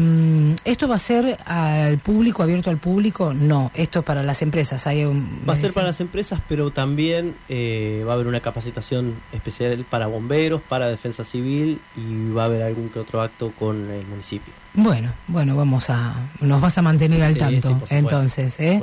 [0.64, 3.34] ¿Esto va a ser al público, abierto al público?
[3.34, 4.88] No, esto es para las empresas.
[4.88, 8.40] Hay un, Va a ser para las empresas, pero también eh, va a haber una
[8.40, 13.52] capacitación especial para bomberos, para defensa civil y va a haber algún que otro acto
[13.58, 14.54] con el municipio.
[14.80, 17.96] Bueno, bueno, vamos a, nos vas a mantener al Sí, sí, tanto, por supuesto.
[17.96, 18.80] entonces, ¿eh?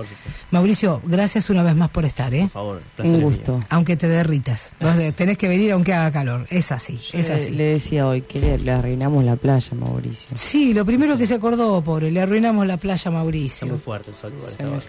[0.51, 2.40] Mauricio, gracias una vez más por estar, ¿eh?
[2.42, 3.20] Por favor, Un mío.
[3.28, 3.61] gusto.
[3.68, 7.51] Aunque te derritas, Vos tenés que venir aunque haga calor, es así, es Le- así.
[7.53, 10.36] Le decía hoy que le, le arruinamos la playa, Mauricio.
[10.36, 13.78] Sí, lo primero que se acordó, pobre, le arruinamos la playa Está muy Mauricio.
[13.78, 14.32] fuerte el sol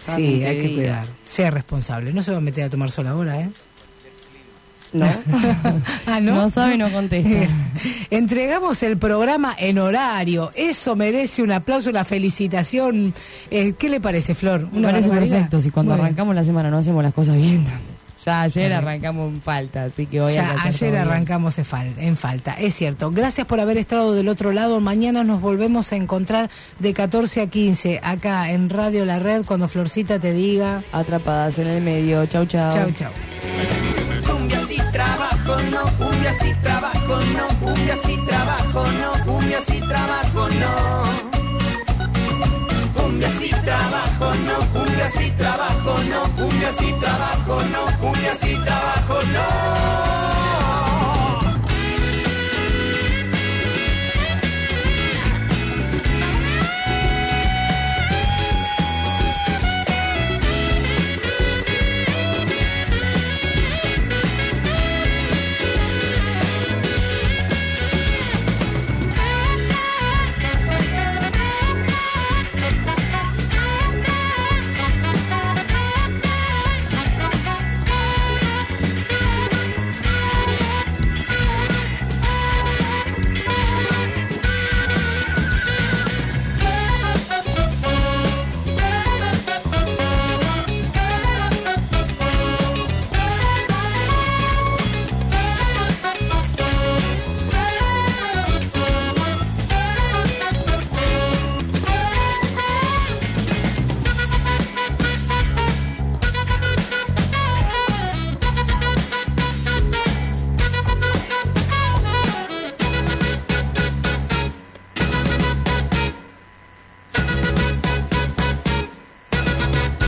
[0.02, 3.42] Sí, hay que cuidar, sea responsable, no se va a meter a tomar sol ahora,
[3.42, 3.50] ¿eh?
[4.94, 5.06] ¿No?
[6.06, 6.36] Ah, ¿no?
[6.36, 7.30] No sabe, no contesta.
[8.10, 10.52] Entregamos el programa en horario.
[10.56, 13.14] Eso merece un aplauso, una felicitación.
[13.52, 14.70] Eh, ¿Qué le parece, Flor?
[14.72, 15.36] Me parece barbaridad?
[15.38, 15.62] perfecto.
[15.62, 16.06] Si cuando Muy bien.
[16.06, 17.66] arrancamos la semana no hacemos las cosas bien.
[18.26, 23.12] Ya ayer arrancamos en falta, así que hoy Ya ayer arrancamos en falta, es cierto.
[23.12, 24.80] Gracias por haber estado del otro lado.
[24.80, 29.68] Mañana nos volvemos a encontrar de 14 a 15 acá en Radio La Red cuando
[29.68, 32.26] Florcita te diga Atrapadas en el medio.
[32.26, 32.72] Chau, chau.
[32.74, 33.12] chau, chau.
[35.46, 40.72] Trabajo, no, cumbia sí trabajo, no, cumbia sí trabajo, no, cumbia sí trabajo, no.
[42.96, 49.22] Cumbia sí trabajo, no, cumbia sí trabajo, no, cumbia sí trabajo, no, cumbia sí trabajo,
[49.34, 50.45] no.